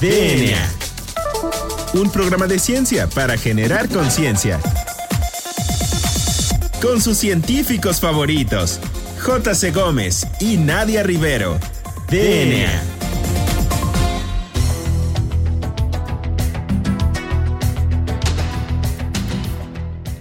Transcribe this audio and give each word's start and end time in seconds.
DNA. 0.00 0.70
Un 1.94 2.10
programa 2.10 2.46
de 2.46 2.58
ciencia 2.58 3.06
para 3.06 3.38
generar 3.38 3.88
conciencia. 3.88 4.60
Con 6.82 7.00
sus 7.00 7.16
científicos 7.16 7.98
favoritos, 7.98 8.78
J.C. 9.20 9.70
Gómez 9.70 10.26
y 10.38 10.58
Nadia 10.58 11.02
Rivero. 11.02 11.58
DNA. 12.10 12.82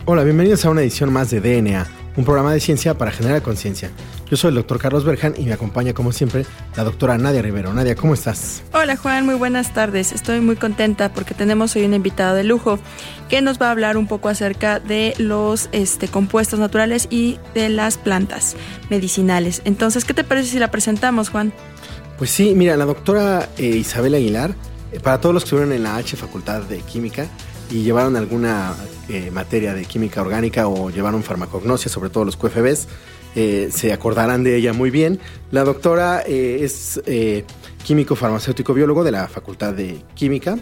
Hola, 0.06 0.24
bienvenidos 0.24 0.64
a 0.64 0.70
una 0.70 0.84
edición 0.84 1.12
más 1.12 1.32
de 1.32 1.42
DNA, 1.42 1.86
un 2.16 2.24
programa 2.24 2.54
de 2.54 2.62
ciencia 2.62 2.98
para 2.98 3.12
generar 3.12 3.42
conciencia. 3.42 3.92
Yo 4.30 4.38
soy 4.38 4.50
el 4.50 4.56
doctor 4.56 4.80
Carlos 4.80 5.06
Berjan 5.06 5.36
y 5.38 5.44
me 5.46 5.54
acompaña 5.54 5.94
como 5.94 6.12
siempre 6.12 6.46
la 6.76 6.84
doctora 6.84 7.18
Nadia 7.18 7.44
Rivero. 7.44 7.74
Nadia, 7.74 7.96
¿cómo 7.96 8.16
estás? 8.16 8.64
Hola 8.74 8.98
Juan, 8.98 9.26
muy 9.26 9.36
buenas 9.36 9.74
tardes. 9.74 10.12
Estoy 10.12 10.42
muy 10.42 10.56
contenta 10.56 11.14
porque 11.14 11.36
tenemos 11.36 11.76
hoy 11.76 11.86
un 11.86 11.94
invitado 11.94 12.36
de 12.36 12.44
lujo 12.44 12.80
que 13.30 13.42
nos 13.42 13.62
va 13.62 13.68
a 13.68 13.72
hablar 13.72 13.98
un 13.98 14.08
poco 14.08 14.30
acerca 14.30 14.80
de 14.80 15.14
los 15.20 15.70
este, 15.74 16.08
compuestos 16.08 16.60
naturales 16.60 17.08
y 17.12 17.38
de 17.54 17.70
las 17.70 18.00
plantas 18.00 18.56
medicinales. 18.90 19.62
Entonces, 19.64 20.06
¿qué 20.06 20.16
te 20.16 20.24
parece 20.24 20.50
si 20.50 20.60
la 20.60 20.72
presentamos, 20.72 21.30
Juan? 21.30 21.54
Pues 22.18 22.32
sí, 22.32 22.54
mira, 22.56 22.76
la 22.78 22.86
doctora 22.86 23.50
eh, 23.58 23.68
Isabel 23.68 24.16
Aguilar, 24.16 24.56
eh, 24.92 25.00
para 25.00 25.22
todos 25.22 25.34
los 25.34 25.44
que 25.44 25.48
estuvieron 25.50 25.72
en 25.72 25.84
la 25.84 25.98
H 25.98 26.18
Facultad 26.18 26.64
de 26.64 26.80
Química 26.80 27.28
y 27.70 27.84
llevaron 27.84 28.16
alguna 28.16 28.74
eh, 29.08 29.30
materia 29.32 29.74
de 29.74 29.86
química 29.86 30.22
orgánica 30.22 30.68
o 30.68 30.90
llevaron 30.90 31.22
farmacognosia, 31.24 31.92
sobre 31.92 32.10
todo 32.10 32.26
los 32.26 32.38
QFBs, 32.38 32.88
eh, 33.36 33.70
se 33.70 33.92
acordarán 33.92 34.44
de 34.44 34.56
ella 34.56 34.72
muy 34.72 34.90
bien. 34.90 35.20
La 35.52 35.64
doctora 35.64 36.24
eh, 36.26 36.60
es 36.62 37.02
eh, 37.06 37.44
químico 37.84 38.16
farmacéutico 38.16 38.74
biólogo 38.74 39.04
de 39.04 39.12
la 39.12 39.28
Facultad 39.28 39.74
de 39.74 39.98
Química. 40.16 40.58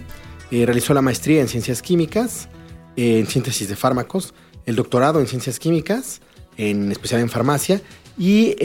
realizó 0.51 0.93
la 0.93 1.01
maestría 1.01 1.41
en 1.41 1.47
ciencias 1.47 1.81
químicas, 1.81 2.49
en 2.95 3.27
síntesis 3.27 3.69
de 3.69 3.75
fármacos, 3.75 4.33
el 4.65 4.75
doctorado 4.75 5.19
en 5.19 5.27
ciencias 5.27 5.59
químicas, 5.59 6.21
en 6.57 6.91
especial 6.91 7.21
en 7.21 7.29
farmacia, 7.29 7.81
y 8.17 8.55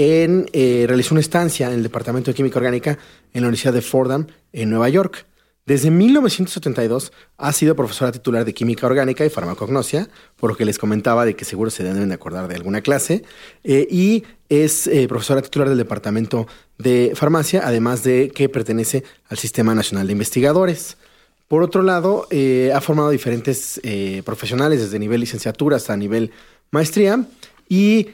realizó 0.87 1.15
una 1.15 1.21
estancia 1.21 1.69
en 1.69 1.75
el 1.75 1.83
Departamento 1.83 2.31
de 2.31 2.35
Química 2.35 2.59
Orgánica 2.59 2.99
en 3.33 3.43
la 3.43 3.49
Universidad 3.49 3.73
de 3.73 3.83
Fordham, 3.83 4.27
en 4.53 4.71
Nueva 4.71 4.89
York. 4.89 5.28
Desde 5.69 5.91
1972 5.91 7.13
ha 7.37 7.53
sido 7.53 7.77
profesora 7.77 8.11
titular 8.11 8.47
de 8.47 8.55
Química 8.55 8.87
Orgánica 8.87 9.27
y 9.27 9.29
Farmacognosia, 9.29 10.09
por 10.37 10.49
lo 10.49 10.57
que 10.57 10.65
les 10.65 10.79
comentaba 10.79 11.27
de 11.27 11.37
que 11.37 11.45
seguro 11.45 11.71
se 11.71 11.85
deben 11.85 12.09
de 12.09 12.15
acordar 12.15 12.49
de 12.49 12.55
alguna 12.55 12.81
clase, 12.81 13.23
eh, 13.65 13.87
y 13.91 14.25
es 14.49 14.87
eh, 14.87 15.07
profesora 15.09 15.43
titular 15.43 15.69
del 15.69 15.77
Departamento 15.77 16.47
de 16.79 17.13
Farmacia, 17.15 17.61
además 17.67 18.03
de 18.03 18.33
que 18.35 18.49
pertenece 18.49 19.05
al 19.29 19.37
Sistema 19.37 19.75
Nacional 19.75 20.07
de 20.07 20.15
Investigadores. 20.15 20.97
Por 21.49 21.63
otro 21.63 21.83
lado, 21.83 22.27
eh, 22.31 22.73
ha 22.75 22.81
formado 22.81 23.11
diferentes 23.11 23.79
profesionales 24.25 24.81
desde 24.81 24.99
nivel 24.99 25.21
licenciatura 25.21 25.77
hasta 25.77 25.95
nivel 25.99 26.31
maestría 26.71 27.27
y 27.69 28.09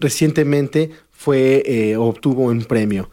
recientemente 0.00 0.90
fue 1.12 1.94
obtuvo 1.96 2.46
un 2.46 2.64
premio 2.64 3.08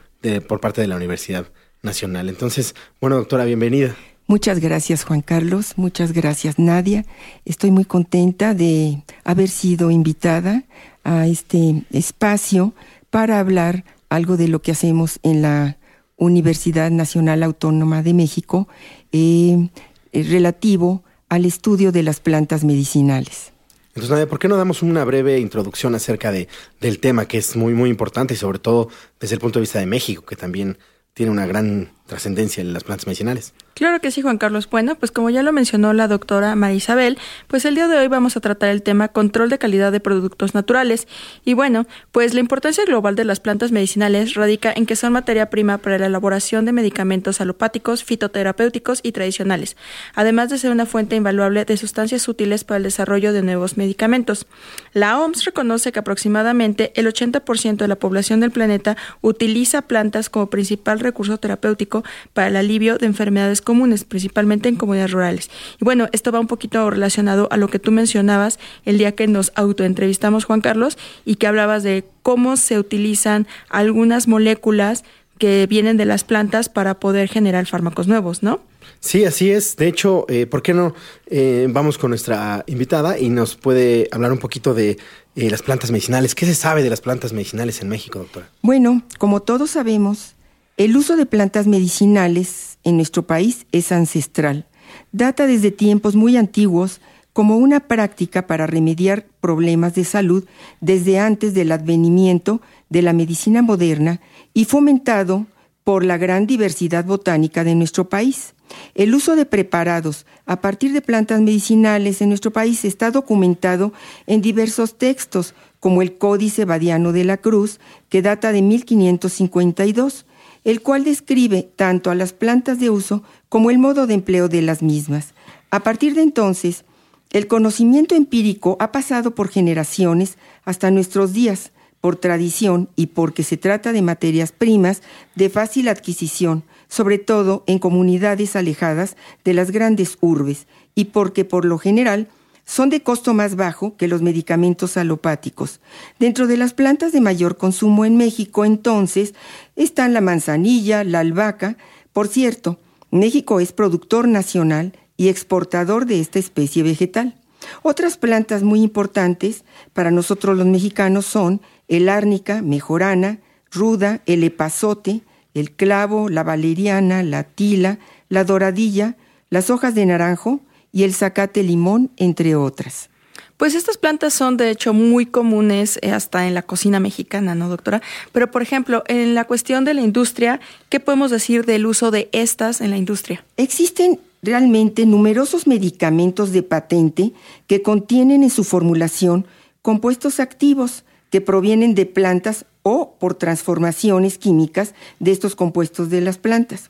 por 0.47 0.59
parte 0.59 0.81
de 0.81 0.87
la 0.87 0.95
universidad 0.95 1.45
nacional. 1.83 2.29
Entonces, 2.29 2.73
bueno, 2.99 3.17
doctora, 3.17 3.45
bienvenida. 3.45 3.95
Muchas 4.25 4.59
gracias, 4.59 5.03
Juan 5.03 5.21
Carlos. 5.21 5.73
Muchas 5.75 6.13
gracias, 6.13 6.57
Nadia. 6.57 7.05
Estoy 7.45 7.71
muy 7.71 7.83
contenta 7.83 8.53
de 8.53 9.03
haber 9.25 9.49
sido 9.49 9.91
invitada 9.91 10.63
a 11.03 11.27
este 11.27 11.83
espacio 11.91 12.73
para 13.09 13.39
hablar 13.39 13.83
algo 14.09 14.37
de 14.37 14.47
lo 14.47 14.61
que 14.61 14.71
hacemos 14.71 15.19
en 15.23 15.41
la 15.41 15.77
Universidad 16.15 16.89
Nacional 16.89 17.43
Autónoma 17.43 18.01
de 18.01 18.13
México 18.13 18.69
eh, 19.11 19.69
eh, 20.13 20.23
relativo 20.23 21.03
al 21.27 21.45
estudio 21.45 21.91
de 21.91 22.03
las 22.03 22.21
plantas 22.21 22.63
medicinales. 22.63 23.51
Entonces, 23.89 24.09
Nadia, 24.09 24.27
¿por 24.27 24.39
qué 24.39 24.47
no 24.47 24.55
damos 24.55 24.81
una 24.81 25.03
breve 25.03 25.39
introducción 25.39 25.93
acerca 25.95 26.31
de, 26.31 26.47
del 26.79 26.99
tema 26.99 27.27
que 27.27 27.37
es 27.37 27.55
muy, 27.55 27.73
muy 27.73 27.89
importante 27.89 28.35
y 28.35 28.37
sobre 28.37 28.59
todo 28.59 28.87
desde 29.19 29.35
el 29.35 29.41
punto 29.41 29.59
de 29.59 29.61
vista 29.61 29.79
de 29.79 29.85
México, 29.85 30.25
que 30.25 30.35
también 30.35 30.77
tiene 31.13 31.31
una 31.31 31.45
gran 31.45 31.91
trascendencia 32.05 32.61
en 32.61 32.73
las 32.73 32.83
plantas 32.83 33.07
medicinales. 33.07 33.53
Claro 33.73 33.99
que 34.01 34.11
sí, 34.11 34.21
Juan 34.21 34.37
Carlos. 34.37 34.69
Bueno, 34.69 34.93
pues 34.95 35.11
como 35.11 35.31
ya 35.31 35.41
lo 35.41 35.51
mencionó 35.51 35.93
la 35.93 36.07
doctora 36.07 36.55
Marisabel, 36.55 37.17
pues 37.47 37.65
el 37.65 37.73
día 37.73 37.87
de 37.87 37.97
hoy 37.97 38.07
vamos 38.07 38.37
a 38.37 38.39
tratar 38.39 38.69
el 38.69 38.83
tema 38.83 39.07
control 39.07 39.49
de 39.49 39.57
calidad 39.57 39.91
de 39.91 39.99
productos 39.99 40.53
naturales. 40.53 41.07
Y 41.43 41.55
bueno, 41.55 41.87
pues 42.11 42.35
la 42.35 42.39
importancia 42.39 42.85
global 42.85 43.15
de 43.15 43.25
las 43.25 43.39
plantas 43.39 43.71
medicinales 43.71 44.35
radica 44.35 44.71
en 44.75 44.85
que 44.85 44.95
son 44.95 45.13
materia 45.13 45.49
prima 45.49 45.79
para 45.79 45.97
la 45.97 46.05
elaboración 46.05 46.65
de 46.65 46.71
medicamentos 46.71 47.41
alopáticos, 47.41 48.03
fitoterapéuticos 48.03 48.99
y 49.01 49.11
tradicionales, 49.11 49.75
además 50.13 50.51
de 50.51 50.59
ser 50.59 50.69
una 50.69 50.85
fuente 50.85 51.15
invaluable 51.15 51.65
de 51.65 51.77
sustancias 51.77 52.27
útiles 52.27 52.63
para 52.63 52.77
el 52.77 52.83
desarrollo 52.83 53.33
de 53.33 53.41
nuevos 53.41 53.75
medicamentos. 53.75 54.45
La 54.93 55.19
OMS 55.19 55.45
reconoce 55.45 55.91
que 55.91 55.99
aproximadamente 55.99 56.91
el 56.95 57.07
80% 57.07 57.77
de 57.77 57.87
la 57.87 57.95
población 57.95 58.39
del 58.39 58.51
planeta 58.51 58.97
utiliza 59.21 59.81
plantas 59.81 60.29
como 60.29 60.51
principal 60.51 60.99
recurso 60.99 61.37
terapéutico 61.37 62.03
para 62.33 62.49
el 62.49 62.55
alivio 62.55 62.99
de 62.99 63.07
enfermedades 63.07 63.62
comunes, 63.63 64.03
principalmente 64.03 64.69
en 64.69 64.75
comunidades 64.75 65.11
rurales. 65.11 65.49
Y 65.79 65.85
bueno, 65.85 66.07
esto 66.11 66.31
va 66.31 66.39
un 66.39 66.47
poquito 66.47 66.89
relacionado 66.89 67.47
a 67.51 67.57
lo 67.57 67.67
que 67.67 67.79
tú 67.79 67.91
mencionabas 67.91 68.59
el 68.85 68.97
día 68.97 69.13
que 69.13 69.27
nos 69.27 69.51
autoentrevistamos, 69.55 70.45
Juan 70.45 70.61
Carlos, 70.61 70.97
y 71.25 71.35
que 71.35 71.47
hablabas 71.47 71.83
de 71.83 72.05
cómo 72.21 72.57
se 72.57 72.79
utilizan 72.79 73.47
algunas 73.69 74.27
moléculas 74.27 75.03
que 75.37 75.67
vienen 75.67 75.97
de 75.97 76.05
las 76.05 76.23
plantas 76.23 76.69
para 76.69 76.99
poder 76.99 77.27
generar 77.27 77.65
fármacos 77.65 78.07
nuevos, 78.07 78.43
¿no? 78.43 78.61
Sí, 78.99 79.25
así 79.25 79.51
es. 79.51 79.75
De 79.75 79.87
hecho, 79.87 80.25
eh, 80.29 80.45
¿por 80.45 80.61
qué 80.61 80.73
no 80.73 80.95
eh, 81.27 81.67
vamos 81.69 81.97
con 81.97 82.11
nuestra 82.11 82.63
invitada 82.67 83.19
y 83.19 83.29
nos 83.29 83.55
puede 83.55 84.07
hablar 84.11 84.31
un 84.31 84.37
poquito 84.37 84.73
de 84.73 84.97
eh, 85.35 85.49
las 85.49 85.61
plantas 85.61 85.91
medicinales? 85.91 86.35
¿Qué 86.35 86.45
se 86.45 86.55
sabe 86.55 86.83
de 86.83 86.89
las 86.89 87.01
plantas 87.01 87.33
medicinales 87.33 87.81
en 87.81 87.89
México, 87.89 88.19
doctora? 88.19 88.49
Bueno, 88.61 89.03
como 89.17 89.41
todos 89.41 89.71
sabemos, 89.71 90.35
el 90.77 90.97
uso 90.97 91.15
de 91.15 91.25
plantas 91.25 91.67
medicinales 91.67 92.79
en 92.83 92.95
nuestro 92.95 93.27
país 93.27 93.67
es 93.71 93.91
ancestral. 93.91 94.65
Data 95.11 95.45
desde 95.45 95.71
tiempos 95.71 96.15
muy 96.15 96.37
antiguos 96.37 96.99
como 97.31 97.57
una 97.57 97.81
práctica 97.81 98.47
para 98.47 98.67
remediar 98.67 99.25
problemas 99.41 99.95
de 99.95 100.03
salud 100.03 100.45
desde 100.81 101.19
antes 101.19 101.53
del 101.53 101.71
advenimiento 101.71 102.61
de 102.89 103.01
la 103.01 103.13
medicina 103.13 103.61
moderna 103.61 104.21
y 104.53 104.65
fomentado 104.65 105.47
por 105.83 106.05
la 106.05 106.17
gran 106.17 106.47
diversidad 106.47 107.05
botánica 107.05 107.63
de 107.63 107.75
nuestro 107.75 108.07
país. 108.07 108.53
El 108.95 109.13
uso 109.13 109.35
de 109.35 109.45
preparados 109.45 110.25
a 110.45 110.61
partir 110.61 110.93
de 110.93 111.01
plantas 111.01 111.41
medicinales 111.41 112.21
en 112.21 112.29
nuestro 112.29 112.51
país 112.51 112.85
está 112.85 113.11
documentado 113.11 113.93
en 114.25 114.41
diversos 114.41 114.97
textos, 114.97 115.53
como 115.79 116.01
el 116.01 116.17
Códice 116.17 116.65
Badiano 116.65 117.11
de 117.11 117.25
la 117.25 117.37
Cruz, 117.37 117.79
que 118.09 118.21
data 118.21 118.51
de 118.51 118.61
1552, 118.61 120.25
el 120.63 120.81
cual 120.81 121.03
describe 121.03 121.69
tanto 121.75 122.11
a 122.11 122.15
las 122.15 122.33
plantas 122.33 122.79
de 122.79 122.89
uso 122.89 123.23
como 123.49 123.69
el 123.69 123.79
modo 123.79 124.07
de 124.07 124.13
empleo 124.13 124.47
de 124.47 124.61
las 124.61 124.81
mismas. 124.81 125.33
A 125.71 125.81
partir 125.81 126.15
de 126.15 126.21
entonces, 126.21 126.85
el 127.31 127.47
conocimiento 127.47 128.15
empírico 128.15 128.77
ha 128.79 128.91
pasado 128.91 129.33
por 129.33 129.49
generaciones 129.49 130.37
hasta 130.65 130.91
nuestros 130.91 131.33
días, 131.33 131.71
por 131.99 132.15
tradición 132.15 132.89
y 132.95 133.07
porque 133.07 133.43
se 133.43 133.57
trata 133.57 133.91
de 133.91 134.01
materias 134.01 134.51
primas 134.51 135.01
de 135.35 135.49
fácil 135.49 135.87
adquisición, 135.87 136.63
sobre 136.89 137.17
todo 137.17 137.63
en 137.65 137.79
comunidades 137.79 138.55
alejadas 138.55 139.15
de 139.43 139.53
las 139.53 139.71
grandes 139.71 140.17
urbes, 140.21 140.67
y 140.95 141.05
porque 141.05 141.43
por 141.45 141.65
lo 141.65 141.77
general 141.77 142.27
son 142.65 142.89
de 142.89 143.01
costo 143.01 143.33
más 143.33 143.55
bajo 143.55 143.95
que 143.97 144.07
los 144.07 144.21
medicamentos 144.21 144.97
alopáticos. 144.97 145.79
Dentro 146.19 146.47
de 146.47 146.57
las 146.57 146.73
plantas 146.73 147.11
de 147.11 147.21
mayor 147.21 147.57
consumo 147.57 148.05
en 148.05 148.15
México, 148.17 148.65
entonces, 148.65 149.33
están 149.75 150.13
la 150.13 150.21
manzanilla, 150.21 151.03
la 151.03 151.19
albahaca. 151.19 151.77
Por 152.13 152.27
cierto, 152.27 152.79
México 153.11 153.59
es 153.59 153.73
productor 153.73 154.27
nacional 154.27 154.93
y 155.17 155.27
exportador 155.27 156.05
de 156.05 156.19
esta 156.19 156.39
especie 156.39 156.83
vegetal. 156.83 157.35
Otras 157.81 158.17
plantas 158.17 158.63
muy 158.63 158.81
importantes 158.81 159.63
para 159.93 160.11
nosotros 160.11 160.57
los 160.57 160.67
mexicanos 160.67 161.25
son 161.25 161.61
el 161.87 162.09
árnica, 162.09 162.61
mejorana, 162.61 163.39
ruda, 163.71 164.21
el 164.25 164.43
epazote, 164.43 165.21
el 165.53 165.71
clavo, 165.71 166.29
la 166.29 166.43
valeriana, 166.43 167.23
la 167.23 167.43
tila, 167.43 167.99
la 168.29 168.43
doradilla, 168.43 169.15
las 169.49 169.69
hojas 169.69 169.93
de 169.95 170.05
naranjo, 170.05 170.61
y 170.93 171.03
el 171.03 171.13
zacate 171.13 171.63
limón, 171.63 172.11
entre 172.15 172.55
otras. 172.55 173.09
Pues 173.57 173.75
estas 173.75 173.97
plantas 173.97 174.33
son 174.33 174.57
de 174.57 174.69
hecho 174.69 174.93
muy 174.93 175.25
comunes 175.25 175.99
eh, 176.01 176.11
hasta 176.11 176.47
en 176.47 176.53
la 176.53 176.61
cocina 176.63 176.99
mexicana, 176.99 177.55
¿no, 177.55 177.69
doctora? 177.69 178.01
Pero 178.31 178.51
por 178.51 178.61
ejemplo, 178.61 179.03
en 179.07 179.35
la 179.35 179.45
cuestión 179.45 179.85
de 179.85 179.93
la 179.93 180.01
industria, 180.01 180.59
¿qué 180.89 180.99
podemos 180.99 181.31
decir 181.31 181.65
del 181.65 181.85
uso 181.85 182.11
de 182.11 182.29
estas 182.31 182.81
en 182.81 182.89
la 182.89 182.97
industria? 182.97 183.45
Existen 183.57 184.19
realmente 184.41 185.05
numerosos 185.05 185.67
medicamentos 185.67 186.51
de 186.51 186.63
patente 186.63 187.33
que 187.67 187.81
contienen 187.81 188.43
en 188.43 188.49
su 188.49 188.63
formulación 188.63 189.45
compuestos 189.81 190.39
activos 190.39 191.03
que 191.29 191.41
provienen 191.41 191.95
de 191.95 192.05
plantas 192.05 192.65
o 192.83 193.15
por 193.19 193.35
transformaciones 193.35 194.37
químicas 194.37 194.93
de 195.19 195.31
estos 195.31 195.55
compuestos 195.55 196.09
de 196.09 196.21
las 196.21 196.37
plantas. 196.37 196.89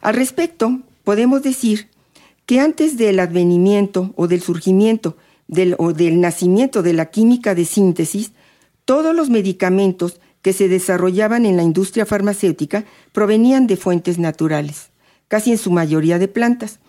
Al 0.00 0.14
respecto, 0.14 0.80
podemos 1.04 1.42
decir 1.42 1.88
que 2.46 2.60
antes 2.60 2.96
del 2.96 3.20
advenimiento 3.20 4.12
o 4.16 4.28
del 4.28 4.42
surgimiento 4.42 5.16
o 5.78 5.92
del 5.92 6.20
nacimiento 6.20 6.82
de 6.82 6.92
la 6.92 7.06
química 7.06 7.54
de 7.54 7.64
síntesis, 7.64 8.32
todos 8.84 9.14
los 9.14 9.30
medicamentos 9.30 10.20
que 10.42 10.52
se 10.52 10.68
desarrollaban 10.68 11.46
en 11.46 11.56
la 11.56 11.62
industria 11.62 12.04
farmacéutica 12.04 12.84
provenían 13.12 13.66
de 13.66 13.76
fuentes 13.76 14.18
naturales, 14.18 14.90
casi 15.28 15.52
en 15.52 15.58
su 15.58 15.70
mayoría 15.70 16.18
de 16.18 16.28
plantas. 16.28 16.80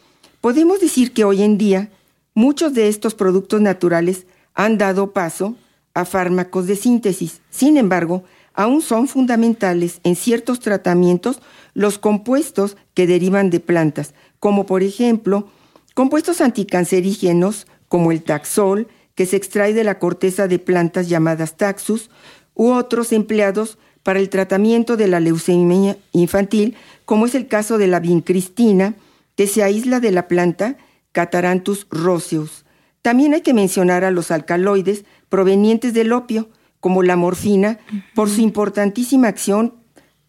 Podemos 0.42 0.81
decir 0.81 1.13
que 1.13 1.24
hoy 1.24 1.42
en 1.42 1.58
día 1.58 1.90
muchos 2.34 2.74
de 2.74 2.90
estos 2.90 3.16
productos 3.16 3.62
naturales 3.62 4.25
han 4.54 4.78
dado 4.78 5.12
paso 5.12 5.56
a 5.94 6.04
fármacos 6.04 6.68
de 6.68 6.75
síntesis. 6.75 7.42
Sin 7.50 7.78
embargo, 7.78 8.25
aún 8.56 8.81
son 8.81 9.07
fundamentales 9.07 10.00
en 10.04 10.16
ciertos 10.16 10.60
tratamientos 10.60 11.42
los 11.74 12.00
compuestos 12.00 12.78
que 12.94 13.06
derivan 13.06 13.50
de 13.50 13.60
plantas, 13.60 14.13
como 14.40 14.66
por 14.66 14.81
ejemplo 14.81 15.48
compuestos 15.94 16.42
anticancerígenos 16.42 17.68
como 17.88 18.12
el 18.12 18.24
taxol, 18.24 18.88
que 19.13 19.25
se 19.25 19.38
extrae 19.38 19.74
de 19.74 19.84
la 19.84 20.00
corteza 20.00 20.48
de 20.48 20.60
plantas 20.60 21.07
llamadas 21.07 21.56
taxus, 21.56 22.10
u 22.54 22.72
otros 22.72 23.12
empleados 23.12 23.78
para 24.04 24.19
el 24.19 24.30
tratamiento 24.30 24.98
de 24.98 25.08
la 25.08 25.19
leucemia 25.19 25.98
infantil, 26.12 26.75
como 27.06 27.25
es 27.25 27.36
el 27.36 27.48
caso 27.48 27.78
de 27.78 27.88
la 27.88 28.00
vincristina, 28.00 28.96
que 29.36 29.48
se 29.48 29.63
aísla 29.63 30.00
de 30.00 30.12
la 30.12 30.28
planta 30.28 30.78
Cataranthus 31.12 31.88
roseus. 31.90 32.66
También 33.01 33.34
hay 33.34 33.42
que 33.42 33.54
mencionar 33.54 34.04
a 34.04 34.12
los 34.12 34.31
alcaloides 34.31 35.06
provenientes 35.30 35.94
del 35.94 36.12
opio, 36.12 36.50
como 36.86 37.02
la 37.02 37.16
morfina, 37.16 37.80
por 38.14 38.30
su 38.30 38.42
importantísima 38.42 39.28
acción 39.28 39.74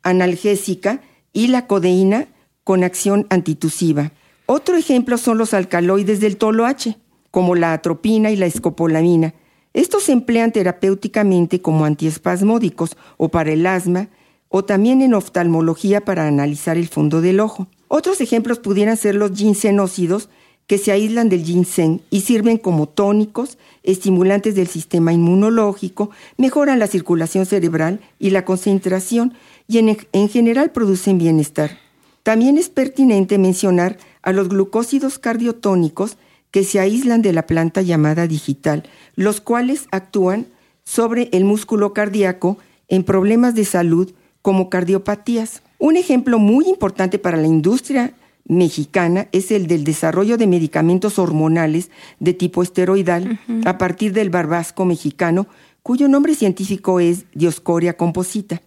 analgésica, 0.03 1.03
y 1.35 1.49
la 1.49 1.67
codeína 1.67 2.29
con 2.64 2.82
acción 2.82 3.26
antitusiva. 3.29 4.12
Otro 4.47 4.79
ejemplo 4.79 5.19
son 5.19 5.37
los 5.37 5.53
alcaloides 5.53 6.19
del 6.19 6.38
toloache, 6.38 6.97
como 7.31 7.56
la 7.56 7.75
atropina 7.75 8.31
y 8.31 8.37
la 8.37 8.47
escopolamina. 8.47 9.35
Estos 9.75 10.05
se 10.05 10.12
emplean 10.12 10.50
terapéuticamente 10.50 11.61
como 11.61 11.85
antiespasmódicos 11.85 12.97
o 13.19 13.29
para 13.29 13.53
el 13.53 13.67
asma, 13.67 14.08
o 14.49 14.64
también 14.64 15.03
en 15.03 15.12
oftalmología 15.12 16.06
para 16.06 16.26
analizar 16.26 16.79
el 16.79 16.88
fondo 16.88 17.20
del 17.20 17.41
ojo. 17.41 17.67
Otros 17.88 18.23
ejemplos 18.23 18.61
pudieran 18.61 18.97
ser 18.97 19.14
los 19.14 19.32
ginsenócidos, 19.32 20.31
que 20.66 20.78
se 20.78 20.90
aíslan 20.90 21.28
del 21.28 21.44
ginseng 21.44 22.00
y 22.10 22.22
sirven 22.22 22.58
como 22.58 22.88
tónicos, 22.88 23.58
estimulantes 23.82 24.54
del 24.54 24.66
sistema 24.66 25.12
inmunológico, 25.12 26.10
mejoran 26.36 26.78
la 26.78 26.88
circulación 26.88 27.46
cerebral 27.46 28.00
y 28.18 28.30
la 28.30 28.44
concentración 28.44 29.34
y 29.68 29.78
en, 29.78 29.96
en, 30.12 30.28
general 30.28 30.72
producen 30.72 31.18
bienestar. 31.18 31.78
También 32.22 32.58
es 32.58 32.68
pertinente 32.68 33.38
mencionar 33.38 33.98
a 34.22 34.32
los 34.32 34.48
glucósidos 34.48 35.18
cardiotónicos 35.18 36.16
que 36.50 36.64
se 36.64 36.80
aíslan 36.80 37.22
de 37.22 37.32
la 37.32 37.46
planta 37.46 37.82
llamada 37.82 38.26
digital, 38.26 38.84
los 39.14 39.40
cuales 39.40 39.86
actúan 39.92 40.46
sobre 40.84 41.28
el 41.32 41.44
músculo 41.44 41.92
cardíaco 41.92 42.58
en 42.88 43.04
problemas 43.04 43.54
de 43.54 43.64
salud 43.64 44.12
como 44.42 44.70
cardiopatías. 44.70 45.62
Un 45.78 45.96
ejemplo 45.96 46.38
muy 46.38 46.69
importante 46.69 47.19
para 47.19 47.36
la 47.36 47.46
industria 47.46 48.14
mexicana 48.48 49.28
es 49.32 49.50
el 49.50 49.66
del 49.66 49.84
desarrollo 49.84 50.37
de 50.37 50.46
medicamentos 50.46 51.19
hormonales 51.19 51.90
de 52.20 52.32
tipo 52.32 52.62
esteroidal 52.62 53.40
a 53.64 53.78
partir 53.78 54.12
del 54.12 54.31
barbasco 54.31 54.84
mexicano, 54.84 55.46
cuyo 55.82 56.08
nombre 56.08 56.34
científico 56.34 57.00
es 57.00 57.26
Dioscoria 57.34 57.96
composita, 57.96 58.62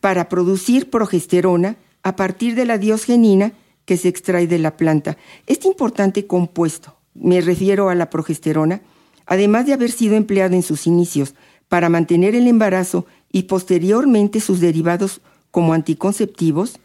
para 0.00 0.28
producir 0.28 0.90
progesterona 0.90 1.76
a 2.02 2.16
partir 2.16 2.54
de 2.54 2.64
la 2.64 2.78
diosgenina 2.78 3.52
que 3.84 3.96
se 3.96 4.08
extrae 4.08 4.46
de 4.46 4.58
la 4.58 4.76
planta. 4.76 5.16
Este 5.46 5.68
importante 5.68 6.26
compuesto, 6.26 6.96
me 7.14 7.40
refiero 7.40 7.88
a 7.88 7.94
la 7.94 8.10
progesterona, 8.10 8.82
además 9.26 9.66
de 9.66 9.74
haber 9.74 9.90
sido 9.90 10.16
empleado 10.16 10.54
en 10.54 10.62
sus 10.62 10.86
inicios 10.86 11.34
para 11.68 11.88
mantener 11.88 12.34
el 12.34 12.46
embarazo 12.46 13.06
y 13.30 13.44
posteriormente 13.44 14.40
sus 14.40 14.60
derivados 14.60 15.20
como 15.50 15.72
anticonceptivos, 15.72 16.78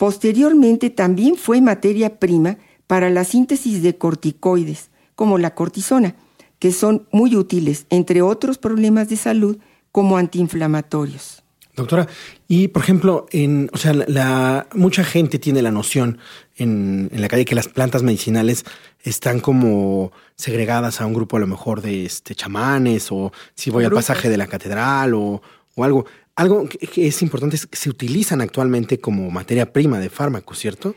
Posteriormente 0.00 0.88
también 0.88 1.36
fue 1.36 1.60
materia 1.60 2.18
prima 2.18 2.56
para 2.86 3.10
la 3.10 3.22
síntesis 3.22 3.82
de 3.82 3.98
corticoides, 3.98 4.88
como 5.14 5.36
la 5.36 5.54
cortisona, 5.54 6.14
que 6.58 6.72
son 6.72 7.06
muy 7.12 7.36
útiles, 7.36 7.84
entre 7.90 8.22
otros 8.22 8.56
problemas 8.56 9.10
de 9.10 9.18
salud, 9.18 9.58
como 9.92 10.16
antiinflamatorios. 10.16 11.42
Doctora, 11.76 12.08
y 12.48 12.68
por 12.68 12.82
ejemplo, 12.82 13.26
en, 13.30 13.68
o 13.74 13.76
sea, 13.76 13.92
la, 13.92 14.68
mucha 14.72 15.04
gente 15.04 15.38
tiene 15.38 15.60
la 15.60 15.70
noción 15.70 16.16
en, 16.56 17.10
en, 17.12 17.20
la 17.20 17.28
calle 17.28 17.44
que 17.44 17.54
las 17.54 17.68
plantas 17.68 18.02
medicinales 18.02 18.64
están 19.02 19.40
como 19.40 20.12
segregadas 20.34 21.02
a 21.02 21.06
un 21.06 21.12
grupo 21.12 21.36
a 21.36 21.40
lo 21.40 21.46
mejor 21.46 21.82
de 21.82 22.06
este, 22.06 22.34
chamanes 22.34 23.12
o 23.12 23.32
si 23.54 23.68
voy 23.68 23.84
al 23.84 23.92
pasaje 23.92 24.30
de 24.30 24.38
la 24.38 24.46
catedral 24.46 25.12
o, 25.12 25.42
o 25.74 25.84
algo. 25.84 26.06
Algo 26.36 26.68
que 26.68 27.06
es 27.06 27.22
importante 27.22 27.56
es 27.56 27.66
que 27.66 27.76
se 27.76 27.90
utilizan 27.90 28.40
actualmente 28.40 28.98
como 28.98 29.30
materia 29.30 29.72
prima 29.72 29.98
de 29.98 30.08
fármacos, 30.08 30.58
¿cierto? 30.58 30.94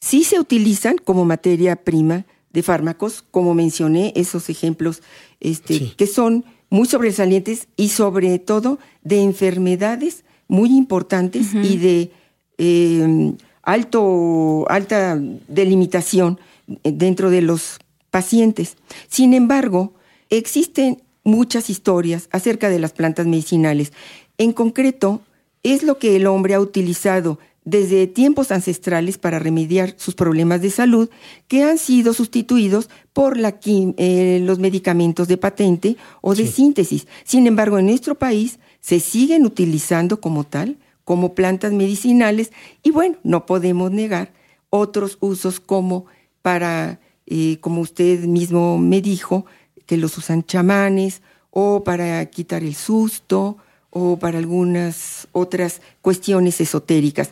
Sí 0.00 0.24
se 0.24 0.38
utilizan 0.38 0.96
como 0.98 1.24
materia 1.24 1.76
prima 1.76 2.26
de 2.52 2.62
fármacos, 2.62 3.24
como 3.30 3.54
mencioné, 3.54 4.12
esos 4.14 4.48
ejemplos 4.48 5.02
este, 5.40 5.94
que 5.96 6.06
son 6.06 6.44
muy 6.70 6.86
sobresalientes 6.86 7.68
y 7.76 7.88
sobre 7.88 8.38
todo 8.38 8.78
de 9.02 9.22
enfermedades 9.22 10.24
muy 10.48 10.70
importantes 10.70 11.54
y 11.54 11.78
de 11.78 12.12
em, 12.58 13.36
alto, 13.62 14.66
alta 14.68 15.18
delimitación 15.48 16.38
dentro 16.82 17.30
de 17.30 17.42
los 17.42 17.78
pacientes. 18.10 18.76
Sin 19.08 19.34
embargo, 19.34 19.94
existen 20.30 21.02
muchas 21.24 21.70
historias 21.70 22.28
acerca 22.30 22.68
de 22.68 22.78
las 22.78 22.92
plantas 22.92 23.26
medicinales 23.26 23.92
en 24.38 24.52
concreto, 24.52 25.20
es 25.62 25.82
lo 25.82 25.98
que 25.98 26.16
el 26.16 26.26
hombre 26.26 26.54
ha 26.54 26.60
utilizado 26.60 27.38
desde 27.64 28.06
tiempos 28.06 28.50
ancestrales 28.52 29.16
para 29.16 29.38
remediar 29.38 29.94
sus 29.96 30.14
problemas 30.14 30.60
de 30.60 30.70
salud 30.70 31.08
que 31.48 31.62
han 31.62 31.78
sido 31.78 32.12
sustituidos 32.12 32.90
por 33.12 33.38
eh, 33.38 34.40
los 34.42 34.58
medicamentos 34.58 35.28
de 35.28 35.38
patente 35.38 35.96
o 36.20 36.34
de 36.34 36.46
síntesis. 36.46 37.06
Sin 37.24 37.46
embargo, 37.46 37.78
en 37.78 37.86
nuestro 37.86 38.16
país 38.16 38.58
se 38.80 39.00
siguen 39.00 39.46
utilizando 39.46 40.20
como 40.20 40.44
tal, 40.44 40.76
como 41.04 41.34
plantas 41.34 41.72
medicinales, 41.72 42.52
y 42.82 42.90
bueno, 42.90 43.16
no 43.22 43.46
podemos 43.46 43.90
negar 43.90 44.32
otros 44.68 45.16
usos 45.20 45.60
como 45.60 46.06
para, 46.42 47.00
eh, 47.26 47.58
como 47.60 47.80
usted 47.80 48.24
mismo 48.24 48.78
me 48.78 49.00
dijo, 49.00 49.46
que 49.86 49.96
los 49.96 50.16
usan 50.18 50.44
chamanes 50.44 51.22
o 51.50 51.84
para 51.84 52.24
quitar 52.26 52.62
el 52.62 52.74
susto 52.74 53.58
o 53.94 54.18
para 54.18 54.38
algunas 54.38 55.26
otras 55.32 55.80
cuestiones 56.02 56.60
esotéricas, 56.60 57.30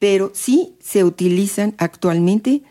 pero 0.00 0.32
sí 0.34 0.74
se 0.80 1.04
utilizan 1.04 1.74
actualmente 1.78 2.62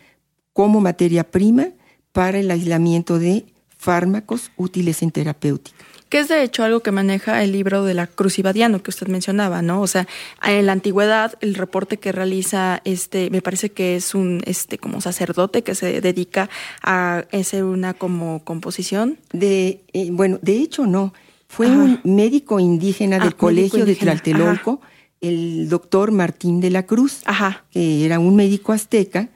como 0.52 0.80
materia 0.80 1.24
prima 1.30 1.68
para 2.12 2.38
el 2.38 2.50
aislamiento 2.50 3.18
de 3.18 3.46
fármacos 3.78 4.50
útiles 4.58 5.02
en 5.02 5.10
terapéutica 5.10 5.86
que 6.10 6.18
es 6.18 6.28
de 6.28 6.42
hecho 6.42 6.64
algo 6.64 6.80
que 6.80 6.90
maneja 6.90 7.42
el 7.42 7.52
libro 7.52 7.84
de 7.84 7.94
la 7.94 8.08
Crucibadiano 8.08 8.82
que 8.82 8.90
usted 8.90 9.06
mencionaba, 9.06 9.62
¿no? 9.62 9.80
O 9.80 9.86
sea, 9.86 10.08
en 10.44 10.66
la 10.66 10.72
antigüedad 10.72 11.38
el 11.40 11.54
reporte 11.54 11.98
que 11.98 12.12
realiza 12.12 12.82
este, 12.84 13.30
me 13.30 13.40
parece 13.40 13.70
que 13.70 13.94
es 13.94 14.14
un 14.14 14.42
este 14.44 14.76
como 14.76 15.00
sacerdote 15.00 15.62
que 15.62 15.76
se 15.76 16.00
dedica 16.00 16.50
a 16.82 17.24
hacer 17.32 17.62
una 17.62 17.94
como 17.94 18.44
composición. 18.44 19.18
De 19.32 19.80
eh, 19.92 20.08
bueno, 20.10 20.38
de 20.42 20.56
hecho 20.58 20.84
no. 20.84 21.14
Fue 21.50 21.66
un 21.66 21.98
médico 22.04 22.60
indígena 22.60 23.18
del 23.18 23.30
ah, 23.30 23.36
colegio 23.36 23.84
de 23.84 23.96
Tlatelolco, 23.96 24.80
el 25.20 25.68
doctor 25.68 26.12
Martín 26.12 26.60
de 26.60 26.70
la 26.70 26.86
Cruz, 26.86 27.24
que 27.72 28.04
era 28.04 28.20
un 28.20 28.36
médico 28.36 28.72
azteca, 28.72 29.30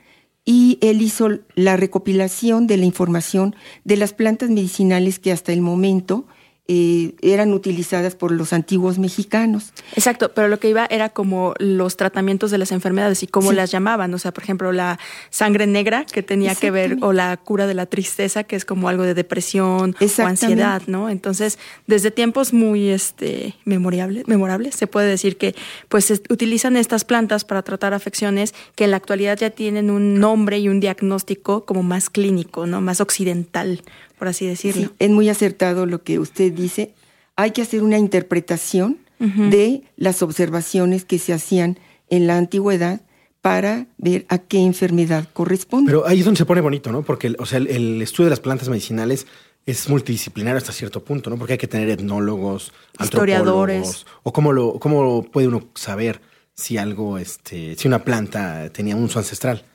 y 0.45 0.79
él 0.81 1.03
hizo 1.03 1.29
la 1.57 1.77
recopilación 1.77 2.69
de 2.69 2.77
la 2.77 2.85
información 2.85 3.57
de 3.83 3.97
las 3.97 4.13
plantas 4.13 4.49
medicinales 4.49 5.19
que 5.19 5.33
hasta 5.33 5.53
el 5.53 5.61
momento 5.61 6.25
eh, 6.67 7.13
eran 7.21 7.53
utilizadas 7.53 8.15
por 8.15 8.33
los 8.33 8.55
antiguos 8.55 8.99
mexicanos. 8.99 9.75
Exacto, 9.97 10.33
pero 10.33 10.49
lo 10.49 10.59
que 10.59 10.71
iba 10.71 10.87
era 10.87 11.11
como 11.11 11.53
los 11.59 11.99
tratamientos 11.99 12.51
de 12.51 12.57
las 12.57 12.73
enfermedades 12.73 13.23
y 13.23 13.27
cómo 13.27 13.53
las 13.53 13.71
llamaban. 13.71 14.15
O 14.15 14.19
sea, 14.19 14.33
por 14.33 14.45
ejemplo, 14.45 14.73
la 14.73 14.99
sangre 15.29 15.67
negra 15.67 16.07
que 16.07 16.23
tenía 16.23 16.55
que 16.55 16.71
ver, 16.71 16.97
o 17.03 17.13
la 17.13 17.37
cura 17.37 17.67
de 17.67 17.75
la 17.75 17.85
tristeza, 17.85 18.45
que 18.45 18.57
es 18.57 18.65
como 18.65 18.89
algo 18.89 19.03
de 19.03 19.13
depresión 19.13 19.95
o 20.01 20.23
ansiedad, 20.23 20.81
¿no? 20.87 21.11
Entonces, 21.11 21.59
desde 21.87 22.11
tiempos 22.11 22.55
muy 22.55 22.89
este, 22.89 23.57
memorables, 23.67 24.27
memorables, 24.27 24.75
se 24.75 24.87
puede 24.87 25.09
decir 25.09 25.37
que 25.37 25.55
pues 25.91 26.11
utilizan 26.31 26.79
estas 26.79 27.05
plantas 27.05 27.45
para 27.45 27.61
tratar 27.61 27.93
afecciones 27.93 28.55
que 28.75 28.85
en 28.85 28.93
la 28.93 28.97
actualidad 28.97 29.37
ya 29.37 29.51
tienen 29.51 29.91
un 29.91 30.19
nombre 30.19 30.59
y 30.59 30.71
un 30.71 30.81
diagnóstico 30.81 31.67
como 31.67 31.83
más 31.83 32.09
clínico, 32.09 32.67
¿no? 32.67 32.81
Más 32.81 33.03
occidental 33.03 33.83
por 34.25 34.31
así 34.31 34.47
decirlo. 34.47 34.91
es 34.99 35.11
muy 35.11 35.29
acertado 35.29 35.85
lo 35.85 36.03
que 36.03 36.19
usted 36.19 36.51
dice. 36.51 36.95
Hay 37.37 37.51
que 37.51 37.61
hacer 37.61 37.83
una 37.83 37.99
interpretación 37.99 38.97
de 39.19 39.83
las 39.99 40.23
observaciones 40.23 41.05
que 41.05 41.19
se 41.19 41.35
hacían 41.35 41.79
en 42.09 42.27
la 42.27 42.39
antigüedad 42.39 43.03
para 43.43 43.87
ver 43.99 44.25
a 44.31 44.39
qué 44.39 44.61
enfermedad 44.61 45.29
corresponde. 45.35 45.91
Pero 45.91 46.07
ahí 46.07 46.21
es 46.21 46.25
donde 46.25 46.39
se 46.39 46.47
pone 46.47 46.63
bonito, 46.63 46.91
¿no? 46.91 47.03
Porque 47.03 47.35
o 47.39 47.45
sea, 47.45 47.59
el, 47.59 48.01
estudio 48.01 48.25
de 48.27 48.31
las 48.31 48.41
plantas 48.41 48.71
medicinales 48.71 49.27
es 49.67 49.91
multidisciplinario 49.91 50.57
hasta 50.57 50.73
cierto 50.73 51.05
punto, 51.05 51.29
¿no? 51.29 51.37
Porque 51.37 51.53
hay 51.53 51.59
que 51.59 51.69
tener 51.69 51.91
etnólogos, 51.91 52.73
historiadores. 52.99 54.07
O 54.23 54.33
cómo 54.33 54.55
lo, 54.55 54.79
cómo 54.79 55.23
puede 55.23 55.49
uno 55.49 55.69
saber 55.75 56.23
si 56.55 56.79
algo, 56.79 57.19
este, 57.19 57.77
si 57.77 57.89
una 57.89 58.03
planta 58.03 58.71
tenía 58.71 58.97
un 58.97 59.05
uso 59.05 59.19
ancestral. 59.19 59.67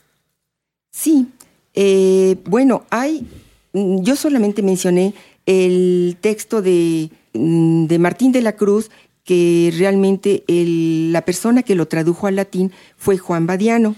Sí. 0.91 1.27
Eh, 1.75 2.35
bueno, 2.45 2.85
hay. 2.89 3.27
Mm, 3.73 4.01
yo 4.01 4.15
solamente 4.15 4.61
mencioné 4.61 5.13
el 5.45 6.17
texto 6.21 6.61
de, 6.61 7.09
mm, 7.33 7.85
de 7.85 7.99
Martín 7.99 8.31
de 8.31 8.41
la 8.41 8.53
Cruz 8.53 8.89
que 9.23 9.71
realmente 9.77 10.43
la 10.47 11.23
persona 11.23 11.61
que 11.61 11.75
lo 11.75 11.87
tradujo 11.87 12.25
al 12.25 12.35
latín 12.35 12.71
fue 12.97 13.19
Juan 13.19 13.45
Badiano. 13.45 13.95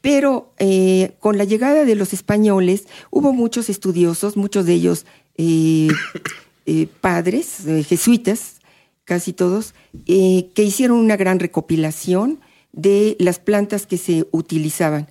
Pero 0.00 0.52
eh, 0.58 1.12
con 1.20 1.38
la 1.38 1.44
llegada 1.44 1.84
de 1.84 1.94
los 1.94 2.12
españoles 2.12 2.86
hubo 3.10 3.32
muchos 3.32 3.68
estudiosos, 3.68 4.36
muchos 4.36 4.66
de 4.66 4.74
ellos 4.74 5.06
eh, 5.36 5.88
eh, 6.66 6.88
padres, 7.00 7.58
jesuitas, 7.86 8.56
casi 9.04 9.32
todos, 9.32 9.74
que 10.06 10.62
hicieron 10.62 10.98
una 10.98 11.16
gran 11.16 11.38
recopilación 11.38 12.40
de 12.72 13.16
las 13.18 13.38
plantas 13.38 13.86
que 13.86 13.96
se 13.96 14.26
utilizaban. 14.32 15.08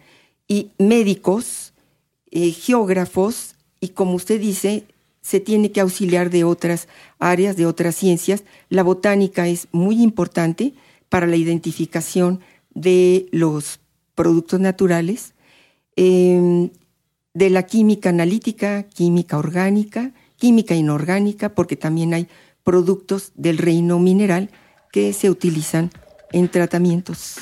Y 0.48 0.72
médicos, 0.78 1.74
geógrafos 2.32 3.56
y, 3.80 3.90
como 3.90 4.14
usted 4.14 4.40
dice, 4.40 4.86
se 5.22 5.40
tiene 5.40 5.72
que 5.72 5.82
auxiliar 5.82 6.30
de 6.30 6.44
otras 6.44 6.88
áreas, 7.20 7.58
de 7.58 7.66
otras 7.66 7.96
ciencias. 7.96 8.44
La 8.70 8.84
botánica 8.84 9.48
es 9.48 9.68
muy 9.72 10.02
importante 10.02 10.74
para 11.10 11.28
la 11.28 11.36
identificación 11.36 12.40
de 12.74 13.28
los 13.32 13.80
productos 14.16 14.60
naturales, 14.60 15.34
em, 15.96 16.70
de 17.34 17.50
la 17.50 17.64
química 17.64 18.10
analítica, 18.10 18.84
química 18.84 19.38
orgánica, 19.38 20.14
química 20.38 20.76
inorgánica, 20.76 21.50
porque 21.50 21.76
también 21.76 22.14
hay 22.14 22.28
productos 22.64 23.32
del 23.36 23.58
reino 23.58 24.00
mineral 24.00 24.50
que 24.92 25.14
se 25.14 25.30
utilizan 25.30 25.92
en 26.32 26.50
tratamientos 26.50 27.38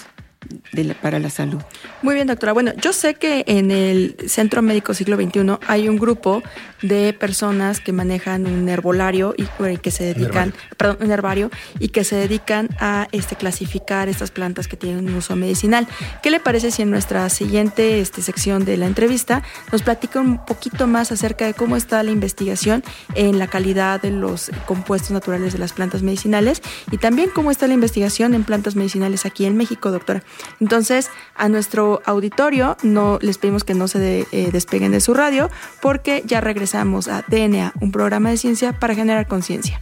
para 1.01 1.19
la 1.19 1.29
salud. 1.29 1.61
Muy 2.01 2.15
bien, 2.15 2.27
doctora. 2.27 2.53
Bueno, 2.53 2.71
yo 2.81 2.93
sé 2.93 3.15
que 3.15 3.43
en 3.47 3.71
el 3.71 4.15
Centro 4.27 4.61
Médico 4.61 4.93
Siglo 4.93 5.15
XXI 5.15 5.57
hay 5.67 5.87
un 5.89 5.97
grupo 5.97 6.43
de 6.81 7.13
personas 7.13 7.79
que 7.79 7.91
manejan 7.91 8.45
un 8.45 8.67
herbolario 8.69 9.33
y, 9.37 9.45
que 9.77 9.91
se 9.91 10.13
dedican, 10.13 10.53
perdón, 10.77 10.97
un 11.01 11.11
herbario 11.11 11.49
y 11.79 11.89
que 11.89 12.03
se 12.03 12.15
dedican 12.15 12.69
a 12.79 13.07
este 13.11 13.35
clasificar 13.35 14.09
estas 14.09 14.31
plantas 14.31 14.67
que 14.67 14.77
tienen 14.77 15.07
un 15.07 15.15
uso 15.15 15.35
medicinal. 15.35 15.87
¿Qué 16.21 16.29
le 16.29 16.39
parece 16.39 16.71
si 16.71 16.81
en 16.81 16.91
nuestra 16.91 17.29
siguiente 17.29 17.99
este, 18.01 18.21
sección 18.21 18.65
de 18.65 18.77
la 18.77 18.85
entrevista 18.85 19.41
nos 19.71 19.81
platica 19.81 20.19
un 20.19 20.45
poquito 20.45 20.87
más 20.87 21.11
acerca 21.11 21.45
de 21.45 21.53
cómo 21.53 21.75
está 21.75 22.03
la 22.03 22.11
investigación 22.11 22.83
en 23.15 23.39
la 23.39 23.47
calidad 23.47 24.01
de 24.01 24.11
los 24.11 24.51
compuestos 24.65 25.11
naturales 25.11 25.53
de 25.53 25.59
las 25.59 25.73
plantas 25.73 26.03
medicinales 26.03 26.61
y 26.91 26.97
también 26.97 27.29
cómo 27.33 27.51
está 27.51 27.67
la 27.67 27.73
investigación 27.73 28.33
en 28.33 28.43
plantas 28.43 28.75
medicinales 28.75 29.25
aquí 29.25 29.45
en 29.45 29.57
México, 29.57 29.91
doctora? 29.91 30.23
Entonces, 30.59 31.09
a 31.35 31.49
nuestro 31.49 32.01
auditorio 32.05 32.77
no 32.83 33.19
les 33.21 33.37
pedimos 33.37 33.63
que 33.63 33.73
no 33.73 33.87
se 33.87 34.27
eh, 34.31 34.49
despeguen 34.51 34.91
de 34.91 35.01
su 35.01 35.13
radio 35.13 35.49
porque 35.81 36.23
ya 36.25 36.41
regresamos 36.41 37.07
a 37.07 37.23
DNA, 37.27 37.73
un 37.81 37.91
programa 37.91 38.29
de 38.29 38.37
ciencia 38.37 38.73
para 38.73 38.95
generar 38.95 39.27
conciencia. 39.27 39.81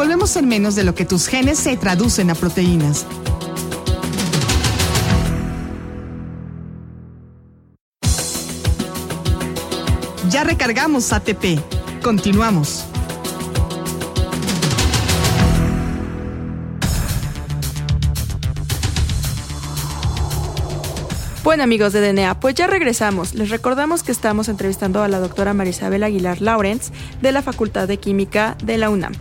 Volvemos 0.00 0.34
en 0.36 0.48
menos 0.48 0.76
de 0.76 0.84
lo 0.84 0.94
que 0.94 1.04
tus 1.04 1.26
genes 1.26 1.58
se 1.58 1.76
traducen 1.76 2.30
a 2.30 2.34
proteínas. 2.34 3.04
Recargamos 10.44 11.12
ATP. 11.12 11.58
Continuamos. 12.02 12.86
Bueno 21.42 21.62
amigos 21.62 21.92
de 21.92 22.00
DNA, 22.00 22.38
pues 22.38 22.54
ya 22.54 22.66
regresamos. 22.66 23.34
Les 23.34 23.50
recordamos 23.50 24.02
que 24.02 24.12
estamos 24.12 24.48
entrevistando 24.48 25.02
a 25.02 25.08
la 25.08 25.18
doctora 25.18 25.54
Marisabel 25.54 26.02
Aguilar 26.02 26.40
Lawrence 26.40 26.92
de 27.20 27.32
la 27.32 27.42
Facultad 27.42 27.88
de 27.88 27.98
Química 27.98 28.56
de 28.62 28.78
la 28.78 28.90
UNAM. 28.90 29.14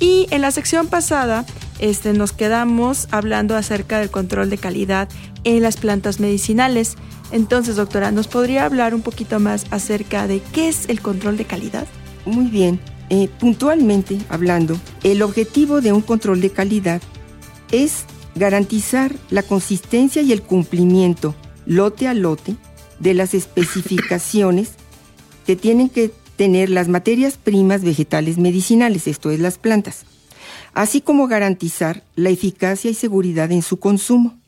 Y 0.00 0.26
en 0.30 0.40
la 0.40 0.50
sección 0.50 0.86
pasada 0.86 1.44
este, 1.78 2.12
nos 2.12 2.32
quedamos 2.32 3.08
hablando 3.10 3.56
acerca 3.56 3.98
del 3.98 4.10
control 4.10 4.50
de 4.50 4.58
calidad 4.58 5.08
en 5.44 5.62
las 5.62 5.76
plantas 5.76 6.20
medicinales. 6.20 6.96
Entonces, 7.30 7.76
doctora, 7.76 8.12
¿nos 8.12 8.28
podría 8.28 8.64
hablar 8.64 8.94
un 8.94 9.02
poquito 9.02 9.40
más 9.40 9.66
acerca 9.70 10.26
de 10.26 10.40
qué 10.52 10.68
es 10.68 10.88
el 10.88 11.00
control 11.00 11.36
de 11.36 11.44
calidad? 11.44 11.86
Muy 12.26 12.46
bien. 12.46 12.80
Eh, 13.10 13.28
puntualmente 13.38 14.18
hablando, 14.28 14.78
el 15.02 15.22
objetivo 15.22 15.80
de 15.80 15.92
un 15.92 16.00
control 16.00 16.40
de 16.40 16.50
calidad 16.50 17.02
es 17.70 18.04
garantizar 18.34 19.14
la 19.30 19.42
consistencia 19.42 20.22
y 20.22 20.32
el 20.32 20.42
cumplimiento 20.42 21.34
lote 21.66 22.08
a 22.08 22.14
lote 22.14 22.56
de 22.98 23.14
las 23.14 23.34
especificaciones 23.34 24.72
que 25.46 25.56
tienen 25.56 25.88
que 25.88 26.12
tener 26.36 26.70
las 26.70 26.88
materias 26.88 27.36
primas 27.36 27.82
vegetales 27.82 28.38
medicinales, 28.38 29.06
esto 29.06 29.30
es 29.30 29.38
las 29.38 29.58
plantas, 29.58 30.04
así 30.72 31.00
como 31.00 31.28
garantizar 31.28 32.02
la 32.16 32.30
eficacia 32.30 32.90
y 32.90 32.94
seguridad 32.94 33.52
en 33.52 33.62
su 33.62 33.78
consumo. 33.78 34.38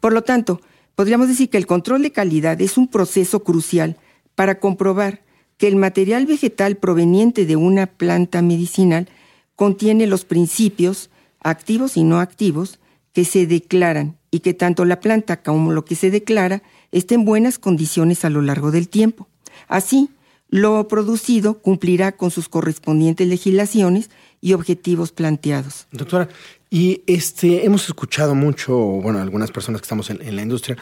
Por 0.00 0.12
lo 0.12 0.22
tanto, 0.22 0.60
podríamos 1.00 1.28
decir 1.28 1.48
que 1.48 1.56
el 1.56 1.66
control 1.66 2.02
de 2.02 2.12
calidad 2.12 2.60
es 2.60 2.76
un 2.76 2.86
proceso 2.86 3.42
crucial 3.42 3.96
para 4.34 4.60
comprobar 4.60 5.22
que 5.56 5.66
el 5.66 5.76
material 5.76 6.26
vegetal 6.26 6.76
proveniente 6.76 7.46
de 7.46 7.56
una 7.56 7.86
planta 7.86 8.42
medicinal 8.42 9.08
contiene 9.56 10.06
los 10.06 10.26
principios 10.26 11.08
activos 11.42 11.96
y 11.96 12.04
no 12.04 12.20
activos 12.20 12.80
que 13.14 13.24
se 13.24 13.46
declaran 13.46 14.18
y 14.30 14.40
que 14.40 14.52
tanto 14.52 14.84
la 14.84 15.00
planta 15.00 15.42
como 15.42 15.72
lo 15.72 15.86
que 15.86 15.94
se 15.96 16.10
declara 16.10 16.62
esté 16.92 17.14
en 17.14 17.24
buenas 17.24 17.58
condiciones 17.58 18.26
a 18.26 18.28
lo 18.28 18.42
largo 18.42 18.70
del 18.70 18.90
tiempo. 18.90 19.26
Así, 19.68 20.10
lo 20.50 20.86
producido 20.88 21.58
cumplirá 21.58 22.12
con 22.12 22.30
sus 22.30 22.48
correspondientes 22.48 23.26
legislaciones 23.26 24.10
y 24.40 24.52
objetivos 24.52 25.12
planteados. 25.12 25.86
Doctora, 25.92 26.28
y 26.68 27.02
este 27.06 27.64
hemos 27.64 27.86
escuchado 27.86 28.34
mucho, 28.34 28.76
bueno, 28.76 29.20
algunas 29.20 29.50
personas 29.50 29.80
que 29.80 29.84
estamos 29.84 30.10
en, 30.10 30.36
la 30.36 30.42
industria, 30.42 30.76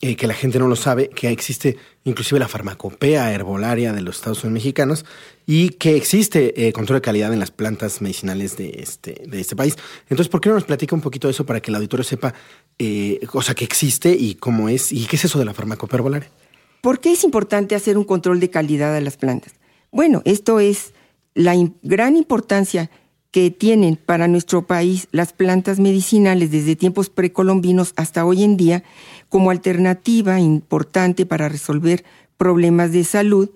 eh, 0.00 0.14
que 0.14 0.28
la 0.28 0.34
gente 0.34 0.60
no 0.60 0.68
lo 0.68 0.76
sabe, 0.76 1.10
que 1.10 1.28
existe 1.30 1.76
inclusive 2.04 2.38
la 2.38 2.46
farmacopea 2.46 3.32
herbolaria 3.32 3.92
de 3.92 4.00
los 4.00 4.16
Estados 4.16 4.44
Unidos 4.44 4.54
mexicanos 4.54 5.04
y 5.46 5.70
que 5.70 5.96
existe 5.96 6.68
eh, 6.68 6.72
control 6.72 6.98
de 6.98 7.02
calidad 7.02 7.32
en 7.32 7.40
las 7.40 7.50
plantas 7.50 8.00
medicinales 8.00 8.56
de 8.56 8.70
este, 8.78 9.22
de 9.26 9.40
este 9.40 9.56
país. 9.56 9.76
Entonces, 10.02 10.28
¿por 10.28 10.40
qué 10.40 10.48
no 10.48 10.54
nos 10.54 10.64
platica 10.64 10.94
un 10.94 11.02
poquito 11.02 11.26
de 11.26 11.32
eso 11.32 11.44
para 11.44 11.60
que 11.60 11.72
el 11.72 11.74
auditorio 11.74 12.04
sepa, 12.04 12.34
eh, 12.78 13.20
o 13.32 13.42
sea, 13.42 13.56
que 13.56 13.64
existe 13.64 14.10
y 14.10 14.36
cómo 14.36 14.68
es, 14.68 14.92
y 14.92 15.06
qué 15.06 15.16
es 15.16 15.24
eso 15.24 15.40
de 15.40 15.44
la 15.44 15.54
farmacopea 15.54 15.96
herbolaria? 15.98 16.30
¿Por 16.80 17.00
qué 17.00 17.12
es 17.12 17.24
importante 17.24 17.74
hacer 17.74 17.98
un 17.98 18.04
control 18.04 18.40
de 18.40 18.50
calidad 18.50 18.94
a 18.94 19.00
las 19.00 19.16
plantas? 19.16 19.54
Bueno, 19.90 20.22
esto 20.24 20.60
es 20.60 20.92
la 21.34 21.54
gran 21.82 22.16
importancia 22.16 22.90
que 23.30 23.50
tienen 23.50 23.96
para 23.96 24.26
nuestro 24.28 24.66
país 24.66 25.08
las 25.12 25.32
plantas 25.32 25.78
medicinales 25.78 26.50
desde 26.50 26.76
tiempos 26.76 27.10
precolombinos 27.10 27.92
hasta 27.96 28.24
hoy 28.24 28.42
en 28.42 28.56
día 28.56 28.84
como 29.28 29.50
alternativa 29.50 30.40
importante 30.40 31.26
para 31.26 31.48
resolver 31.48 32.04
problemas 32.36 32.92
de 32.92 33.04
salud. 33.04 33.50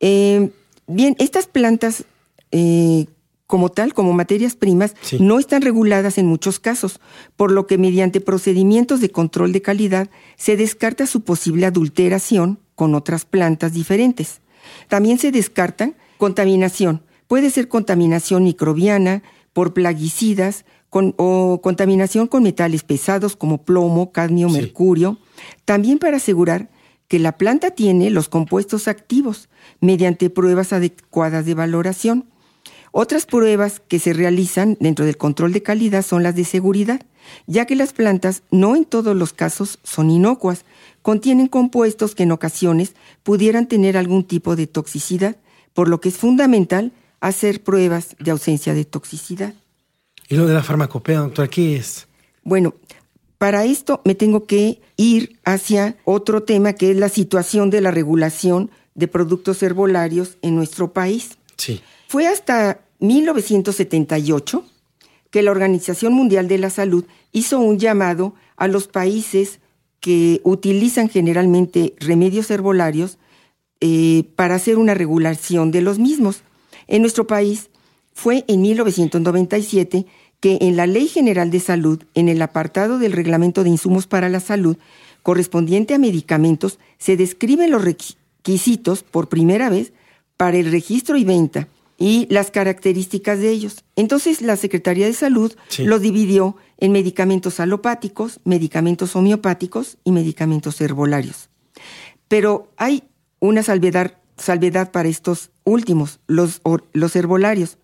Eh, 0.00 0.50
bien, 0.86 1.16
estas 1.18 1.46
plantas 1.46 2.04
eh, 2.52 3.06
como 3.52 3.68
tal, 3.68 3.92
como 3.92 4.14
materias 4.14 4.56
primas, 4.56 4.94
no 5.20 5.38
están 5.38 5.60
reguladas 5.60 6.16
en 6.16 6.24
muchos 6.24 6.58
casos, 6.58 7.00
por 7.36 7.52
lo 7.52 7.66
que 7.66 7.76
mediante 7.76 8.22
procedimientos 8.22 9.02
de 9.02 9.10
control 9.10 9.52
de 9.52 9.60
calidad 9.60 10.08
se 10.36 10.56
descarta 10.56 11.06
su 11.06 11.20
posible 11.20 11.66
adulteración 11.66 12.60
con 12.74 12.94
otras 12.94 13.26
plantas 13.26 13.74
diferentes. 13.74 14.40
También 14.88 15.18
se 15.18 15.32
descarta 15.32 15.92
contaminación. 16.16 17.02
Puede 17.26 17.50
ser 17.50 17.68
contaminación 17.68 18.44
microbiana 18.44 19.22
por 19.52 19.74
plaguicidas 19.74 20.64
o 20.88 21.60
contaminación 21.62 22.28
con 22.28 22.44
metales 22.44 22.84
pesados 22.84 23.36
como 23.36 23.64
plomo, 23.64 24.12
cadmio, 24.12 24.48
mercurio. 24.48 25.18
También 25.66 25.98
para 25.98 26.16
asegurar 26.16 26.70
que 27.06 27.18
la 27.18 27.36
planta 27.36 27.72
tiene 27.72 28.08
los 28.08 28.30
compuestos 28.30 28.88
activos 28.88 29.50
mediante 29.80 30.30
pruebas 30.30 30.72
adecuadas 30.72 31.44
de 31.44 31.52
valoración. 31.52 32.31
Otras 32.92 33.24
pruebas 33.24 33.80
que 33.88 33.98
se 33.98 34.12
realizan 34.12 34.76
dentro 34.78 35.06
del 35.06 35.16
control 35.16 35.52
de 35.52 35.62
calidad 35.62 36.04
son 36.04 36.22
las 36.22 36.36
de 36.36 36.44
seguridad, 36.44 37.00
ya 37.46 37.64
que 37.64 37.74
las 37.74 37.94
plantas 37.94 38.42
no 38.50 38.76
en 38.76 38.84
todos 38.84 39.16
los 39.16 39.32
casos 39.32 39.78
son 39.82 40.10
inocuas, 40.10 40.66
contienen 41.00 41.48
compuestos 41.48 42.14
que 42.14 42.24
en 42.24 42.32
ocasiones 42.32 42.94
pudieran 43.22 43.66
tener 43.66 43.96
algún 43.96 44.24
tipo 44.24 44.56
de 44.56 44.66
toxicidad, 44.66 45.36
por 45.72 45.88
lo 45.88 46.02
que 46.02 46.10
es 46.10 46.18
fundamental 46.18 46.92
hacer 47.20 47.62
pruebas 47.62 48.14
de 48.18 48.30
ausencia 48.30 48.74
de 48.74 48.84
toxicidad. 48.84 49.54
¿Y 50.28 50.36
lo 50.36 50.46
de 50.46 50.52
la 50.52 50.62
farmacopea, 50.62 51.20
doctora, 51.20 51.48
qué 51.48 51.76
es? 51.76 52.06
Bueno, 52.44 52.74
para 53.38 53.64
esto 53.64 54.02
me 54.04 54.14
tengo 54.14 54.44
que 54.46 54.82
ir 54.98 55.38
hacia 55.44 55.96
otro 56.04 56.42
tema 56.42 56.74
que 56.74 56.90
es 56.90 56.96
la 56.98 57.08
situación 57.08 57.70
de 57.70 57.80
la 57.80 57.90
regulación 57.90 58.70
de 58.94 59.08
productos 59.08 59.62
herbolarios 59.62 60.36
en 60.42 60.54
nuestro 60.54 60.92
país. 60.92 61.38
Sí. 61.56 61.80
Fue 62.08 62.26
hasta 62.26 62.81
1978 63.02 64.64
que 65.30 65.42
la 65.42 65.50
Organización 65.50 66.12
Mundial 66.12 66.46
de 66.46 66.58
la 66.58 66.70
Salud 66.70 67.04
hizo 67.32 67.58
un 67.58 67.78
llamado 67.78 68.34
a 68.56 68.68
los 68.68 68.86
países 68.86 69.58
que 69.98 70.40
utilizan 70.44 71.08
generalmente 71.08 71.94
remedios 71.98 72.50
herbolarios 72.50 73.18
eh, 73.80 74.24
para 74.36 74.54
hacer 74.54 74.78
una 74.78 74.94
regulación 74.94 75.72
de 75.72 75.80
los 75.80 75.98
mismos. 75.98 76.42
En 76.86 77.02
nuestro 77.02 77.26
país 77.26 77.70
fue 78.14 78.44
en 78.46 78.62
1997 78.62 80.06
que 80.40 80.58
en 80.60 80.76
la 80.76 80.86
Ley 80.86 81.08
General 81.08 81.50
de 81.50 81.60
Salud, 81.60 82.02
en 82.14 82.28
el 82.28 82.40
apartado 82.40 82.98
del 82.98 83.12
Reglamento 83.12 83.64
de 83.64 83.70
Insumos 83.70 84.06
para 84.06 84.28
la 84.28 84.40
Salud, 84.40 84.76
correspondiente 85.22 85.94
a 85.94 85.98
medicamentos, 85.98 86.78
se 86.98 87.16
describen 87.16 87.70
los 87.70 87.84
requisitos 87.84 89.02
por 89.02 89.28
primera 89.28 89.70
vez 89.70 89.92
para 90.36 90.56
el 90.56 90.70
registro 90.70 91.16
y 91.16 91.24
venta 91.24 91.68
y 92.02 92.26
las 92.30 92.50
características 92.50 93.38
de 93.38 93.50
ellos. 93.50 93.84
Entonces 93.94 94.42
la 94.42 94.56
Secretaría 94.56 95.06
de 95.06 95.12
Salud 95.12 95.52
los 95.78 96.00
dividió 96.00 96.56
en 96.78 96.90
medicamentos 96.90 97.60
alopáticos, 97.60 98.40
medicamentos 98.42 99.14
homeopáticos 99.14 99.98
y 100.02 100.10
medicamentos 100.10 100.80
herbolarios. 100.80 101.48
Pero 102.26 102.72
hay 102.76 103.04
una 103.38 103.62
salvedad, 103.62 104.18
salvedad 104.36 104.90
para 104.90 105.08
estos 105.08 105.52
últimos, 105.62 106.18
los, 106.26 106.60
los 106.92 107.14
herbolarios. 107.14 107.78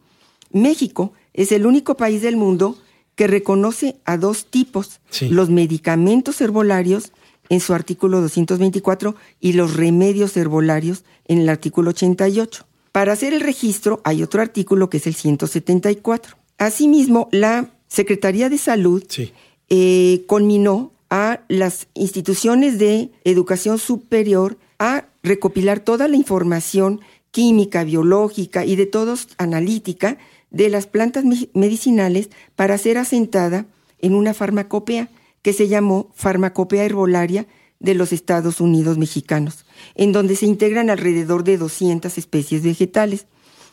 México 0.50 1.12
es 1.32 1.52
el 1.52 1.64
único 1.64 1.96
país 1.96 2.20
del 2.20 2.36
mundo 2.36 2.76
que 3.14 3.28
reconoce 3.28 4.00
a 4.04 4.16
dos 4.16 4.46
tipos, 4.46 5.00
los 5.30 5.48
medicamentos 5.48 6.40
herbolarios 6.40 7.12
en 7.50 7.60
su 7.60 7.72
artículo 7.72 8.20
224 8.20 9.14
y 9.38 9.52
los 9.52 9.76
remedios 9.76 10.36
herbolarios 10.36 11.04
en 11.26 11.38
el 11.38 11.48
artículo 11.48 11.90
88. 11.90 12.67
Para 12.98 13.12
hacer 13.12 13.32
el 13.32 13.42
registro 13.42 14.00
hay 14.02 14.24
otro 14.24 14.42
artículo 14.42 14.90
que 14.90 14.96
es 14.96 15.06
el 15.06 15.14
174. 15.14 16.34
Asimismo, 16.58 17.28
la 17.30 17.70
Secretaría 17.86 18.48
de 18.48 18.58
Salud 18.58 19.04
eh, 19.68 20.24
conminó 20.26 20.90
a 21.08 21.38
las 21.46 21.86
instituciones 21.94 22.80
de 22.80 23.12
educación 23.22 23.78
superior 23.78 24.58
a 24.80 25.04
recopilar 25.22 25.78
toda 25.78 26.08
la 26.08 26.16
información 26.16 27.00
química, 27.30 27.84
biológica 27.84 28.64
y 28.64 28.74
de 28.74 28.86
todos 28.86 29.28
analítica 29.38 30.18
de 30.50 30.68
las 30.68 30.88
plantas 30.88 31.22
medicinales 31.54 32.30
para 32.56 32.78
ser 32.78 32.98
asentada 32.98 33.66
en 34.00 34.12
una 34.12 34.34
farmacopea 34.34 35.08
que 35.42 35.52
se 35.52 35.68
llamó 35.68 36.10
Farmacopea 36.16 36.82
Herbolaria 36.82 37.46
de 37.80 37.94
los 37.94 38.12
Estados 38.12 38.60
Unidos 38.60 38.98
Mexicanos, 38.98 39.64
en 39.94 40.12
donde 40.12 40.36
se 40.36 40.46
integran 40.46 40.90
alrededor 40.90 41.44
de 41.44 41.58
200 41.58 42.18
especies 42.18 42.62
vegetales. 42.62 43.26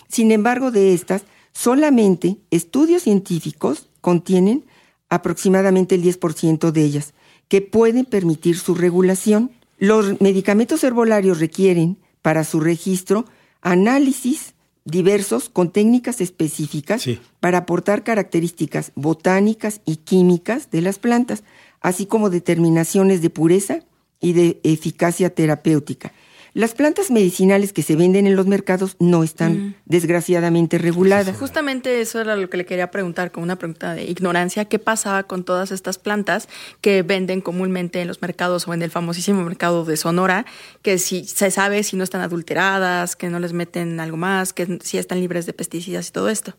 Sin 0.08 0.32
embargo, 0.32 0.72
de 0.72 0.94
estas, 0.94 1.24
solamente 1.54 2.38
estudios 2.52 3.04
científicos 3.04 3.90
contienen 4.02 4.66
aproximadamente 5.10 5.96
el 5.96 6.04
10% 6.04 6.72
de 6.72 6.84
ellas, 6.84 7.14
que 7.48 7.62
pueden 7.62 8.06
permitir 8.06 8.58
su 8.58 8.76
regulación. 8.76 9.52
Los 9.78 10.20
medicamentos 10.22 10.84
herbolarios 10.84 11.40
requieren, 11.40 11.98
para 12.22 12.44
su 12.44 12.60
registro, 12.60 13.26
análisis 13.62 14.54
diversos 14.84 15.50
con 15.50 15.72
técnicas 15.72 16.22
específicas 16.22 17.06
para 17.40 17.60
aportar 17.60 18.04
características 18.04 18.92
botánicas 18.96 19.82
y 19.86 19.98
químicas 19.98 20.70
de 20.70 20.82
las 20.82 21.00
plantas, 21.00 21.44
así 21.82 22.06
como 22.06 22.30
determinaciones 22.30 23.22
de 23.22 23.32
pureza 23.32 23.80
y 24.20 24.34
de 24.34 24.60
eficacia 24.64 25.30
terapéutica. 25.30 26.12
Las 26.56 26.74
plantas 26.74 27.12
medicinales 27.12 27.74
que 27.74 27.84
se 27.84 27.98
venden 27.98 28.28
en 28.28 28.38
los 28.38 28.48
mercados 28.48 28.96
no 29.00 29.24
están 29.26 29.58
mm. 29.58 29.76
desgraciadamente 29.84 30.78
reguladas. 30.78 31.36
Justamente 31.36 32.00
eso 32.00 32.22
era 32.22 32.38
lo 32.38 32.50
que 32.50 32.56
le 32.56 32.66
quería 32.66 32.92
preguntar, 32.92 33.34
con 33.34 33.44
una 33.44 33.58
pregunta 33.58 33.94
de 33.94 34.06
ignorancia, 34.06 34.64
¿qué 34.64 34.80
pasaba 34.80 35.24
con 35.24 35.44
todas 35.44 35.74
estas 35.74 35.98
plantas 35.98 36.48
que 36.80 37.02
venden 37.04 37.42
comúnmente 37.42 38.00
en 38.00 38.08
los 38.08 38.22
mercados 38.22 38.70
o 38.70 38.74
en 38.74 38.82
el 38.84 38.90
famosísimo 38.90 39.44
mercado 39.44 39.84
de 39.84 39.98
Sonora, 39.98 40.46
que 40.82 40.98
si 40.98 41.26
se 41.26 41.52
sabe 41.52 41.84
si 41.84 41.98
no 41.98 42.06
están 42.06 42.22
adulteradas, 42.22 43.18
que 43.18 43.28
no 43.28 43.42
les 43.42 43.52
meten 43.52 44.00
algo 44.00 44.16
más, 44.16 44.54
que 44.54 44.80
si 44.82 44.98
están 44.98 45.20
libres 45.20 45.46
de 45.46 45.52
pesticidas 45.52 46.08
y 46.08 46.12
todo 46.14 46.30
esto? 46.30 46.54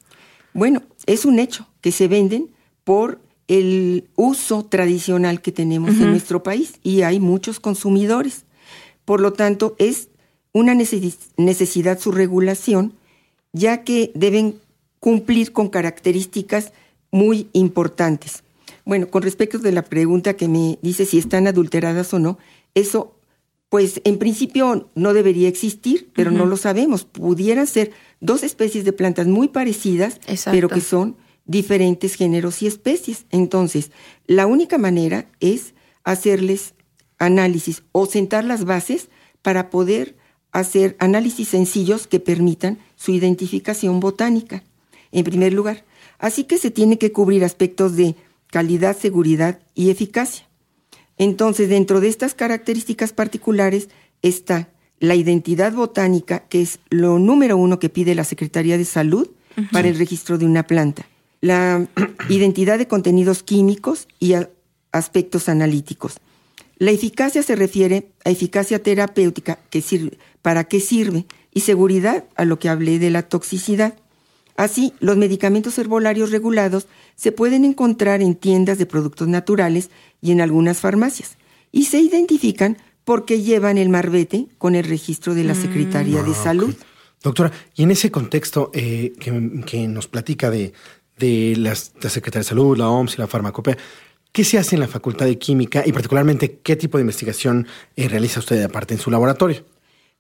Bueno, 0.53 0.83
es 1.07 1.25
un 1.25 1.39
hecho 1.39 1.69
que 1.81 1.91
se 1.91 2.07
venden 2.07 2.51
por 2.85 3.19
el 3.49 4.09
uso 4.17 4.65
tradicional 4.65 5.41
que 5.41 5.53
tenemos 5.53 5.91
en 5.91 6.11
nuestro 6.11 6.43
país 6.43 6.75
y 6.83 7.03
hay 7.03 7.21
muchos 7.21 7.61
consumidores. 7.61 8.45
Por 9.05 9.21
lo 9.21 9.33
tanto, 9.33 9.77
es 9.79 10.09
una 10.53 10.75
necesidad 10.75 12.01
su 12.01 12.13
regulación, 12.13 12.95
ya 13.53 13.85
que 13.85 14.11
deben 14.15 14.57
cumplir 14.99 15.53
con 15.53 15.69
características 15.69 16.73
muy 17.11 17.49
importantes. 17.53 18.43
Bueno, 18.85 19.09
con 19.09 19.23
respecto 19.23 19.59
de 19.59 19.73
la 19.73 19.83
pregunta 19.83 20.35
que 20.35 20.49
me 20.49 20.79
dice 20.83 21.07
si 21.07 21.19
están 21.19 21.47
adulteradas 21.47 22.13
o 22.15 22.19
no, 22.19 22.39
eso, 22.75 23.15
pues 23.69 24.01
en 24.05 24.19
principio 24.19 24.89
no 24.95 25.13
debería 25.13 25.49
existir, 25.49 26.09
pero 26.15 26.31
no 26.31 26.47
lo 26.47 26.57
sabemos. 26.57 27.05
Pudieran 27.05 27.67
ser 27.67 27.93
dos 28.21 28.43
especies 28.43 28.85
de 28.85 28.93
plantas 28.93 29.27
muy 29.27 29.49
parecidas, 29.49 30.21
pero 30.51 30.69
que 30.69 30.81
son 30.81 31.17
diferentes 31.47 32.15
géneros 32.15 32.63
y 32.63 32.67
especies. 32.67 33.27
Entonces, 33.31 33.91
la 34.27 34.47
única 34.47 34.79
manera 34.79 35.27
es 35.41 35.75
hacerles 36.05 36.75
análisis 37.19 37.83
o 37.93 38.07
sentar 38.07 38.45
las 38.45 38.65
bases 38.65 39.09
para 39.43 39.71
poder 39.71 40.17
hacer 40.53 40.97
análisis 40.99 41.49
sencillos 41.49 42.07
que 42.07 42.21
permitan 42.21 42.79
su 42.97 43.13
identificación 43.13 44.01
botánica, 44.01 44.65
en 45.13 45.25
primer 45.25 45.53
lugar. 45.53 45.85
Así 46.19 46.45
que 46.45 46.59
se 46.59 46.71
tiene 46.71 46.99
que 46.99 47.13
cubrir 47.13 47.45
aspectos 47.45 47.97
de 47.97 48.15
calidad, 48.51 48.97
seguridad 48.97 49.61
y 49.75 49.91
eficacia. 49.91 50.47
Entonces, 51.19 51.69
dentro 51.69 52.01
de 52.01 52.09
estas 52.09 52.35
características 52.35 53.13
particulares 53.13 53.89
está 54.23 54.69
la 54.99 55.15
identidad 55.15 55.73
botánica, 55.73 56.41
que 56.49 56.63
es 56.63 56.79
lo 56.91 57.19
número 57.19 57.57
uno 57.57 57.79
que 57.79 57.89
pide 57.89 58.15
la 58.15 58.25
Secretaría 58.25 58.79
de 58.79 58.85
Salud 58.85 59.29
para 59.73 59.89
el 59.89 59.99
registro 59.99 60.39
de 60.39 60.47
una 60.47 60.67
planta, 60.67 61.07
la 61.41 61.87
identidad 62.29 62.79
de 62.79 62.89
contenidos 62.89 63.43
químicos 63.43 64.09
y 64.19 64.35
aspectos 64.93 65.49
analíticos. 65.49 66.19
La 66.79 66.91
eficacia 66.91 67.43
se 67.43 67.57
refiere 67.57 68.09
a 68.25 68.31
eficacia 68.31 68.83
terapéutica, 68.83 69.59
que 69.71 69.81
sirve, 69.81 70.19
para 70.43 70.65
qué 70.65 70.81
sirve, 70.81 71.27
y 71.53 71.61
seguridad, 71.61 72.25
a 72.37 72.45
lo 72.45 72.59
que 72.59 72.69
hablé 72.69 72.99
de 72.99 73.11
la 73.11 73.23
toxicidad. 73.23 73.95
Así, 74.57 74.93
los 75.01 75.17
medicamentos 75.17 75.79
herbolarios 75.79 76.31
regulados 76.31 76.87
se 77.15 77.33
pueden 77.33 77.65
encontrar 77.65 78.21
en 78.21 78.35
tiendas 78.35 78.77
de 78.79 78.87
productos 78.87 79.29
naturales 79.29 79.91
y 80.21 80.33
en 80.33 80.43
algunas 80.43 80.81
farmacias, 80.81 81.39
y 81.73 81.87
se 81.87 82.01
identifican 82.01 82.77
porque 83.05 83.41
llevan 83.41 83.79
el 83.79 83.89
marbete 83.89 84.47
con 84.59 84.75
el 84.75 84.85
registro 84.85 85.35
de 85.35 85.45
la 85.45 85.55
mm. 85.55 85.63
Secretaría 85.63 86.23
de 86.23 86.33
ah, 86.33 86.43
Salud. 86.43 86.75
Doctora, 87.23 87.53
y 87.75 87.83
en 87.85 87.91
ese 87.91 88.11
contexto 88.11 88.71
eh, 88.75 89.13
que, 89.19 89.89
nos 89.89 90.09
platica 90.09 90.51
de, 90.51 90.73
de 91.19 91.55
la 91.57 91.75
Secretaría 91.75 92.41
de 92.41 92.49
Salud, 92.49 92.77
la 92.77 92.89
OMS 92.89 93.15
y 93.15 93.19
la 93.19 93.27
farmacopea, 93.27 93.77
¿Qué 94.37 94.45
se 94.45 94.59
hace 94.59 94.77
en 94.77 94.81
la 94.81 94.87
Facultad 94.87 95.25
de 95.25 95.39
Química 95.39 95.83
y 95.87 95.93
particularmente 95.93 96.59
qué 96.63 96.77
tipo 96.77 96.99
de 96.99 97.03
investigación 97.03 97.67
eh, 97.97 98.07
realiza 98.07 98.41
usted 98.41 98.63
aparte 98.63 98.93
en 98.93 99.01
su 99.01 99.11
laboratorio? 99.11 99.65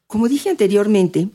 Como 0.06 0.26
dije 0.26 0.48
anteriormente, 0.48 1.28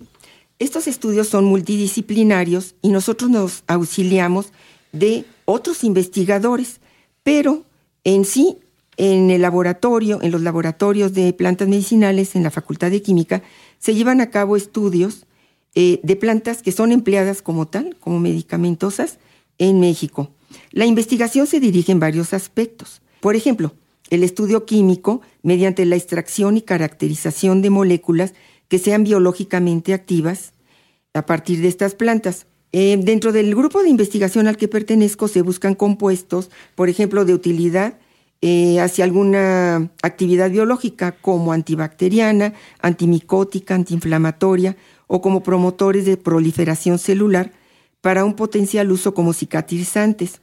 estos 0.58 0.88
estudios 0.88 1.28
son 1.28 1.46
multidisciplinarios 1.46 2.74
y 2.82 2.90
nosotros 2.90 3.30
nos 3.30 3.64
auxiliamos 3.68 4.52
de 4.94 5.26
otros 5.46 5.84
investigadores, 5.84 6.82
pero 7.22 7.66
en 8.04 8.26
sí, 8.26 8.58
en 8.98 9.30
el 9.30 9.44
laboratorio, 9.44 10.18
en 10.24 10.32
los 10.32 10.42
laboratorios 10.42 11.14
de 11.14 11.34
plantas 11.34 11.68
medicinales 11.68 12.36
en 12.36 12.42
la 12.42 12.50
Facultad 12.50 12.90
de 12.90 13.04
Química, 13.04 13.44
se 13.78 13.94
llevan 13.94 14.22
a 14.22 14.32
cabo 14.32 14.56
estudios 14.56 15.28
eh, 15.76 16.00
de 16.02 16.16
plantas 16.16 16.64
que 16.64 16.72
son 16.72 16.92
empleadas 16.92 17.44
como 17.44 17.68
tal, 17.68 17.96
como 18.00 18.20
medicamentosas, 18.20 19.20
en 19.62 19.80
México. 19.80 20.32
La 20.72 20.88
investigación 20.88 21.46
se 21.46 21.60
dirige 21.60 21.92
en 21.92 22.00
varios 22.00 22.34
aspectos. 22.34 23.02
Por 23.20 23.36
ejemplo, 23.36 23.74
el 24.10 24.24
estudio 24.24 24.66
químico 24.66 25.22
mediante 25.44 25.86
la 25.86 25.96
extracción 25.96 26.58
y 26.58 26.64
caracterización 26.64 27.62
de 27.62 27.70
moléculas 27.70 28.34
que 28.68 28.80
sean 28.80 29.04
biológicamente 29.04 29.94
activas 29.94 30.54
a 31.14 31.28
partir 31.28 31.62
de 31.62 31.68
estas 31.68 31.94
plantas. 31.94 32.48
Eh, 32.72 32.98
dentro 33.00 33.32
del 33.32 33.54
grupo 33.54 33.84
de 33.84 33.90
investigación 33.90 34.48
al 34.48 34.58
que 34.58 34.68
pertenezco 34.68 35.28
se 35.28 35.44
buscan 35.44 35.76
compuestos, 35.76 36.50
por 36.74 36.90
ejemplo, 36.90 37.24
de 37.24 37.36
utilidad 37.36 38.00
eh, 38.42 38.80
hacia 38.80 39.04
alguna 39.04 39.92
actividad 40.02 40.50
biológica 40.50 41.12
como 41.12 41.54
antibacteriana, 41.54 42.54
antimicótica, 42.82 43.76
antiinflamatoria 43.76 44.76
o 45.06 45.22
como 45.22 45.44
promotores 45.44 46.06
de 46.06 46.18
proliferación 46.18 46.98
celular 46.98 47.52
para 48.02 48.26
un 48.26 48.36
potencial 48.36 48.92
uso 48.92 49.14
como 49.14 49.34
cicatrizantes. 49.34 50.42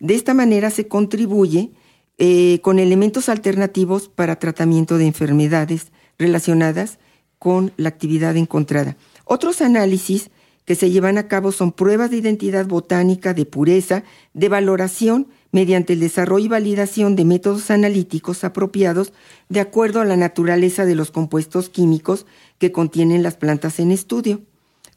De 0.00 0.14
esta 0.14 0.34
manera 0.34 0.70
se 0.70 0.88
contribuye 0.88 1.70
eh, 2.18 2.60
con 2.62 2.78
elementos 2.78 3.28
alternativos 3.28 4.08
para 4.08 4.38
tratamiento 4.38 4.98
de 4.98 5.06
enfermedades 5.06 5.92
relacionadas 6.18 6.98
con 7.38 7.72
la 7.76 7.88
actividad 7.88 8.36
encontrada. 8.36 8.96
Otros 9.24 9.60
análisis 9.60 10.30
que 10.64 10.74
se 10.74 10.90
llevan 10.90 11.16
a 11.16 11.28
cabo 11.28 11.52
son 11.52 11.72
pruebas 11.72 12.10
de 12.10 12.16
identidad 12.16 12.66
botánica, 12.66 13.34
de 13.34 13.46
pureza, 13.46 14.02
de 14.34 14.48
valoración 14.48 15.28
mediante 15.52 15.92
el 15.92 16.00
desarrollo 16.00 16.46
y 16.46 16.48
validación 16.48 17.16
de 17.16 17.24
métodos 17.24 17.70
analíticos 17.70 18.44
apropiados 18.44 19.12
de 19.48 19.60
acuerdo 19.60 20.00
a 20.00 20.04
la 20.04 20.16
naturaleza 20.16 20.84
de 20.84 20.96
los 20.96 21.10
compuestos 21.10 21.68
químicos 21.68 22.26
que 22.58 22.72
contienen 22.72 23.22
las 23.22 23.36
plantas 23.36 23.78
en 23.78 23.92
estudio. 23.92 24.42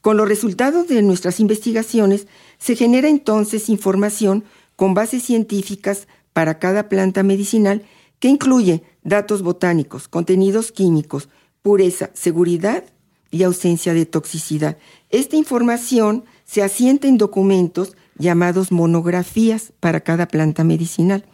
Con 0.00 0.16
los 0.16 0.28
resultados 0.28 0.88
de 0.88 1.02
nuestras 1.02 1.40
investigaciones 1.40 2.26
se 2.58 2.76
genera 2.76 3.08
entonces 3.08 3.68
información 3.68 4.44
con 4.76 4.94
bases 4.94 5.22
científicas 5.22 6.08
para 6.32 6.58
cada 6.58 6.88
planta 6.88 7.22
medicinal 7.22 7.84
que 8.18 8.28
incluye 8.28 8.82
datos 9.02 9.42
botánicos, 9.42 10.08
contenidos 10.08 10.72
químicos, 10.72 11.28
pureza, 11.62 12.10
seguridad 12.14 12.84
y 13.30 13.42
ausencia 13.42 13.94
de 13.94 14.06
toxicidad. 14.06 14.78
Esta 15.10 15.36
información 15.36 16.24
se 16.44 16.62
asienta 16.62 17.08
en 17.08 17.18
documentos 17.18 17.96
llamados 18.16 18.72
monografías 18.72 19.72
para 19.80 20.00
cada 20.00 20.28
planta 20.28 20.64
medicinal. 20.64 21.24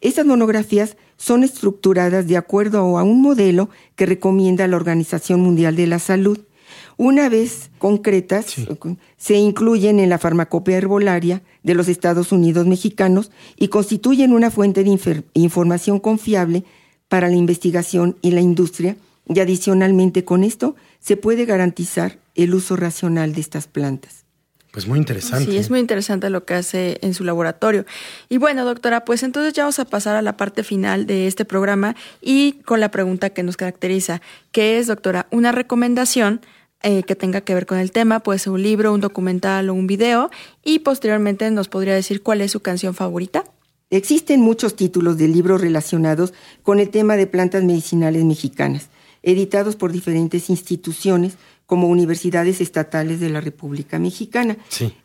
Estas 0.00 0.26
monografías 0.26 0.96
son 1.16 1.44
estructuradas 1.44 2.26
de 2.26 2.36
acuerdo 2.36 2.98
a 2.98 3.02
un 3.02 3.20
modelo 3.20 3.68
que 3.94 4.06
recomienda 4.06 4.66
la 4.66 4.76
Organización 4.76 5.40
Mundial 5.40 5.76
de 5.76 5.86
la 5.86 5.98
Salud. 5.98 6.38
Una 7.02 7.30
vez 7.30 7.70
concretas, 7.78 8.56
se 9.16 9.34
incluyen 9.34 10.00
en 10.00 10.10
la 10.10 10.18
farmacopea 10.18 10.76
herbolaria 10.76 11.40
de 11.62 11.72
los 11.72 11.88
Estados 11.88 12.30
Unidos 12.30 12.66
mexicanos 12.66 13.30
y 13.56 13.68
constituyen 13.68 14.34
una 14.34 14.50
fuente 14.50 14.84
de 14.84 15.22
información 15.32 15.98
confiable 15.98 16.62
para 17.08 17.30
la 17.30 17.36
investigación 17.36 18.18
y 18.20 18.32
la 18.32 18.42
industria 18.42 18.96
y 19.26 19.40
adicionalmente 19.40 20.26
con 20.26 20.44
esto 20.44 20.76
se 20.98 21.16
puede 21.16 21.46
garantizar 21.46 22.18
el 22.34 22.54
uso 22.54 22.76
racional 22.76 23.32
de 23.32 23.40
estas 23.40 23.66
plantas. 23.66 24.26
Pues 24.70 24.86
muy 24.86 24.98
interesante. 24.98 25.50
Sí, 25.50 25.56
es 25.56 25.70
muy 25.70 25.80
interesante 25.80 26.28
lo 26.28 26.44
que 26.44 26.52
hace 26.52 26.98
en 27.00 27.14
su 27.14 27.24
laboratorio. 27.24 27.86
Y 28.28 28.36
bueno, 28.36 28.66
doctora, 28.66 29.06
pues 29.06 29.22
entonces 29.22 29.54
ya 29.54 29.62
vamos 29.62 29.78
a 29.78 29.86
pasar 29.86 30.16
a 30.16 30.22
la 30.22 30.36
parte 30.36 30.62
final 30.64 31.06
de 31.06 31.26
este 31.26 31.46
programa 31.46 31.96
y 32.20 32.60
con 32.66 32.78
la 32.78 32.90
pregunta 32.90 33.30
que 33.30 33.42
nos 33.42 33.56
caracteriza, 33.56 34.20
que 34.52 34.78
es, 34.78 34.86
doctora, 34.86 35.28
una 35.30 35.50
recomendación 35.50 36.42
eh, 36.82 37.02
que 37.02 37.14
tenga 37.14 37.40
que 37.42 37.54
ver 37.54 37.66
con 37.66 37.78
el 37.78 37.92
tema, 37.92 38.20
puede 38.20 38.38
ser 38.38 38.52
un 38.52 38.62
libro, 38.62 38.92
un 38.92 39.00
documental 39.00 39.68
o 39.68 39.74
un 39.74 39.86
video, 39.86 40.30
y 40.64 40.80
posteriormente 40.80 41.50
nos 41.50 41.68
podría 41.68 41.94
decir 41.94 42.22
cuál 42.22 42.40
es 42.40 42.52
su 42.52 42.60
canción 42.60 42.94
favorita. 42.94 43.44
Existen 43.90 44.40
muchos 44.40 44.76
títulos 44.76 45.18
de 45.18 45.28
libros 45.28 45.60
relacionados 45.60 46.32
con 46.62 46.78
el 46.78 46.90
tema 46.90 47.16
de 47.16 47.26
plantas 47.26 47.64
medicinales 47.64 48.24
mexicanas, 48.24 48.88
editados 49.22 49.76
por 49.76 49.92
diferentes 49.92 50.48
instituciones 50.48 51.36
como 51.66 51.88
universidades 51.88 52.60
estatales 52.60 53.20
de 53.20 53.30
la 53.30 53.40
República 53.40 53.98
Mexicana. 53.98 54.56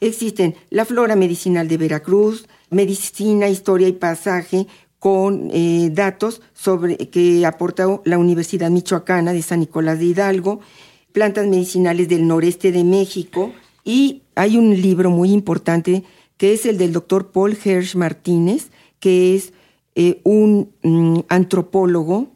Existen 0.02 0.56
la 0.70 0.86
Flora 0.86 1.16
Medicinal 1.16 1.68
de 1.68 1.78
Veracruz, 1.78 2.48
Medicina, 2.70 3.50
Historia 3.50 3.88
y 3.88 3.94
Pasaje, 3.94 4.66
con 4.98 5.52
eh, 5.54 5.90
datos 5.92 6.42
sobre 6.54 6.98
que 6.98 7.46
aporta 7.46 7.86
la 8.06 8.18
Universidad 8.18 8.72
Michoacana 8.72 9.34
de 9.34 9.44
San 9.44 9.60
Nicolás 9.60 10.00
de 10.00 10.06
Hidalgo, 10.06 10.62
plantas 11.16 11.48
medicinales 11.48 12.10
del 12.10 12.28
noreste 12.28 12.74
de 12.74 12.84
México, 12.84 13.54
y 13.86 14.24
hay 14.36 14.58
un 14.58 14.82
libro 14.82 15.10
muy 15.10 15.32
importante 15.32 16.04
que 16.36 16.54
es 16.54 16.66
el 16.66 16.78
del 16.78 16.92
doctor 16.92 17.32
Paul 17.32 17.58
Hersch 17.64 17.96
Martínez, 17.96 18.68
que 19.00 19.34
es 19.34 19.54
eh, 19.96 20.20
un 20.24 20.74
mm, 20.84 21.20
antropólogo 21.30 22.28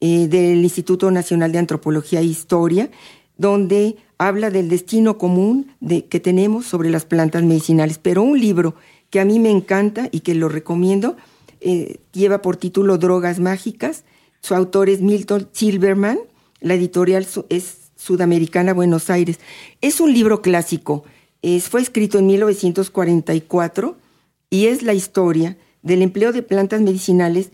eh, 0.00 0.28
del 0.28 0.62
Instituto 0.62 1.10
Nacional 1.10 1.50
de 1.50 1.58
Antropología 1.58 2.20
e 2.20 2.24
Historia, 2.24 2.90
donde 3.38 3.96
habla 4.18 4.50
del 4.50 4.68
destino 4.68 5.16
común 5.16 5.72
de, 5.80 6.04
que 6.04 6.20
tenemos 6.20 6.66
sobre 6.66 6.90
las 6.90 7.06
plantas 7.06 7.42
medicinales. 7.42 7.96
Pero 7.96 8.22
un 8.22 8.38
libro 8.38 8.74
que 9.08 9.18
a 9.18 9.24
mí 9.24 9.38
me 9.38 9.50
encanta 9.50 10.10
y 10.12 10.20
que 10.20 10.34
lo 10.34 10.50
recomiendo, 10.50 11.16
eh, 11.62 12.00
lleva 12.12 12.42
por 12.42 12.58
título 12.58 12.98
Drogas 12.98 13.40
Mágicas. 13.40 14.04
Su 14.42 14.54
autor 14.54 14.90
es 14.90 15.00
Milton 15.00 15.48
Silverman, 15.52 16.18
la 16.60 16.74
editorial 16.74 17.26
es 17.48 17.85
Sudamericana 17.96 18.72
Buenos 18.72 19.10
Aires. 19.10 19.40
Es 19.80 20.00
un 20.00 20.12
libro 20.12 20.42
clásico, 20.42 21.04
fue 21.68 21.80
escrito 21.80 22.18
en 22.18 22.26
1944 22.26 23.96
y 24.50 24.66
es 24.66 24.82
la 24.82 24.94
historia 24.94 25.56
del 25.82 26.02
empleo 26.02 26.32
de 26.32 26.42
plantas 26.42 26.80
medicinales 26.80 27.50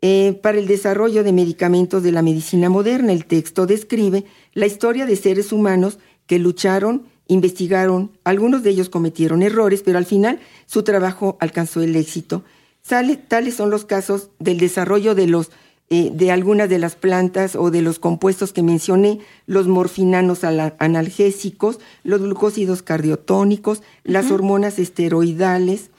eh, 0.00 0.38
para 0.42 0.58
el 0.58 0.66
desarrollo 0.66 1.24
de 1.24 1.32
medicamentos 1.32 2.02
de 2.02 2.12
la 2.12 2.22
medicina 2.22 2.68
moderna. 2.68 3.12
El 3.12 3.26
texto 3.26 3.66
describe 3.66 4.24
la 4.52 4.66
historia 4.66 5.06
de 5.06 5.16
seres 5.16 5.52
humanos 5.52 5.98
que 6.26 6.38
lucharon, 6.38 7.06
investigaron, 7.26 8.12
algunos 8.24 8.62
de 8.62 8.70
ellos 8.70 8.88
cometieron 8.88 9.42
errores, 9.42 9.82
pero 9.84 9.98
al 9.98 10.06
final 10.06 10.40
su 10.66 10.82
trabajo 10.82 11.36
alcanzó 11.40 11.82
el 11.82 11.96
éxito. 11.96 12.44
tales 13.28 13.54
son 13.54 13.70
los 13.70 13.84
casos 13.84 14.30
del 14.38 14.58
desarrollo 14.58 15.14
de 15.14 15.26
los 15.26 15.50
eh, 15.94 16.10
de 16.10 16.30
algunas 16.30 16.70
de 16.70 16.78
las 16.78 16.96
plantas 16.96 17.54
o 17.54 17.70
de 17.70 17.82
los 17.82 17.98
compuestos 17.98 18.54
que 18.54 18.62
mencioné, 18.62 19.18
los 19.44 19.68
morfinanos 19.68 20.42
analgésicos, 20.42 21.80
los 22.02 22.22
glucósidos 22.22 22.80
cardiotónicos, 22.80 23.82
las 24.02 24.30
hormonas 24.30 24.78
esteroidales 24.78 25.90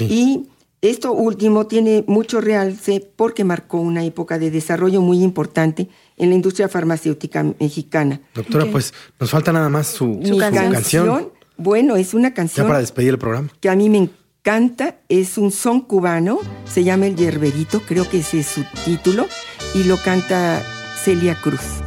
y 0.00 0.48
esto 0.82 1.12
último 1.12 1.68
tiene 1.68 2.02
mucho 2.08 2.40
realce 2.40 3.08
porque 3.14 3.44
marcó 3.44 3.78
una 3.78 4.04
época 4.04 4.40
de 4.40 4.50
desarrollo 4.50 5.00
muy 5.00 5.22
importante 5.22 5.88
en 6.16 6.30
la 6.30 6.34
industria 6.34 6.68
farmacéutica 6.68 7.44
mexicana. 7.60 8.20
Doctora, 8.34 8.66
pues 8.72 8.92
nos 9.20 9.30
falta 9.30 9.52
nada 9.52 9.68
más 9.68 9.86
su, 9.86 10.20
canción. 10.72 11.30
Bueno, 11.56 11.94
es 11.94 12.14
una 12.14 12.34
canción. 12.34 12.66
Ya 12.66 12.68
para 12.68 12.80
despedir 12.80 13.10
el 13.10 13.18
programa. 13.18 13.48
Que 13.60 13.68
a 13.68 13.76
mí 13.76 13.88
me 13.88 13.98
encanta, 13.98 14.25
es 15.08 15.38
un 15.38 15.50
son 15.50 15.80
cubano, 15.80 16.38
se 16.66 16.84
llama 16.84 17.06
El 17.06 17.16
Yerberito, 17.16 17.80
creo 17.80 18.08
que 18.08 18.18
ese 18.18 18.40
es 18.40 18.46
su 18.46 18.64
título, 18.84 19.26
y 19.74 19.82
lo 19.84 19.96
canta 19.96 20.62
Celia 21.02 21.34
Cruz. 21.34 21.82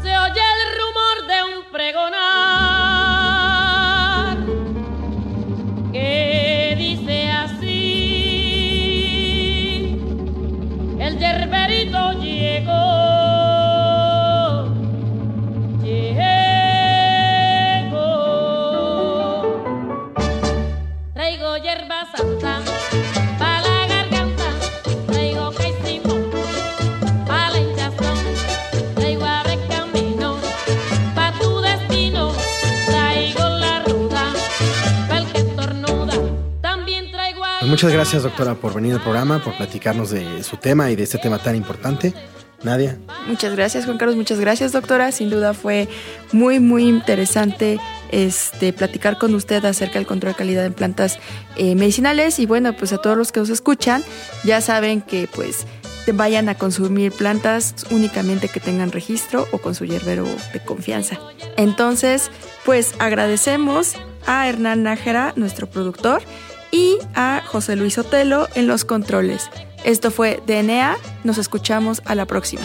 Muchas 37.80 37.94
gracias, 37.94 38.24
doctora, 38.24 38.56
por 38.56 38.74
venir 38.74 38.94
al 38.94 39.02
programa, 39.02 39.42
por 39.42 39.56
platicarnos 39.56 40.10
de 40.10 40.44
su 40.44 40.58
tema 40.58 40.92
y 40.92 40.98
de 40.98 41.04
este 41.04 41.18
tema 41.18 41.40
tan 41.40 41.56
importante. 41.56 42.14
Nadia. 42.62 42.98
Muchas 43.26 43.56
gracias, 43.56 43.86
Juan 43.86 43.98
Carlos. 43.98 44.18
Muchas 44.18 44.38
gracias, 44.38 44.74
doctora. 44.74 45.14
Sin 45.14 45.30
duda 45.30 45.54
fue 45.54 45.88
muy, 46.34 46.60
muy 46.60 46.90
interesante 46.90 47.80
este, 48.12 48.74
platicar 48.74 49.18
con 49.18 49.34
usted 49.34 49.64
acerca 49.64 49.98
del 49.98 50.06
control 50.06 50.34
de 50.34 50.38
calidad 50.38 50.66
en 50.66 50.74
plantas 50.74 51.20
eh, 51.56 51.76
medicinales. 51.76 52.40
Y 52.40 52.46
bueno, 52.46 52.76
pues 52.76 52.92
a 52.92 52.98
todos 52.98 53.16
los 53.16 53.32
que 53.32 53.40
nos 53.40 53.50
escuchan, 53.50 54.04
ya 54.44 54.60
saben 54.60 55.02
que 55.02 55.30
pues 55.34 55.66
vayan 56.12 56.50
a 56.50 56.56
consumir 56.56 57.14
plantas 57.14 57.86
únicamente 57.92 58.50
que 58.50 58.60
tengan 58.60 58.92
registro 58.92 59.48
o 59.54 59.60
con 59.60 59.74
su 59.74 59.86
hierbero 59.86 60.26
de 60.52 60.60
confianza. 60.60 61.18
Entonces, 61.56 62.30
pues 62.66 62.94
agradecemos 63.00 63.94
a 64.26 64.50
Hernán 64.50 64.84
Nájera, 64.84 65.32
nuestro 65.38 65.70
productor 65.70 66.22
y 66.72 66.98
a 67.16 67.42
José 67.46 67.76
Luis 67.76 67.98
Otelo 67.98 68.48
en 68.56 68.68
los 68.68 68.86
controles. 68.86 69.50
Esto 69.84 70.12
fue 70.12 70.42
DNA, 70.46 70.98
nos 71.24 71.38
escuchamos 71.38 72.02
a 72.06 72.16
la 72.16 72.26
próxima. 72.26 72.64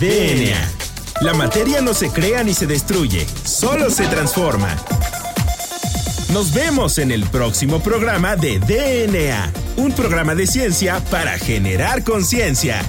DNA. 0.00 0.70
La 1.20 1.32
materia 1.32 1.80
no 1.80 1.94
se 1.94 2.10
crea 2.10 2.42
ni 2.42 2.52
se 2.52 2.66
destruye, 2.66 3.26
solo 3.44 3.88
se 3.88 4.06
transforma. 4.06 4.76
Nos 6.32 6.52
vemos 6.52 6.98
en 6.98 7.12
el 7.12 7.24
próximo 7.26 7.80
programa 7.80 8.34
de 8.36 8.58
DNA, 8.58 9.52
un 9.76 9.92
programa 9.92 10.34
de 10.34 10.46
ciencia 10.46 11.00
para 11.10 11.38
generar 11.38 12.02
conciencia. 12.02 12.82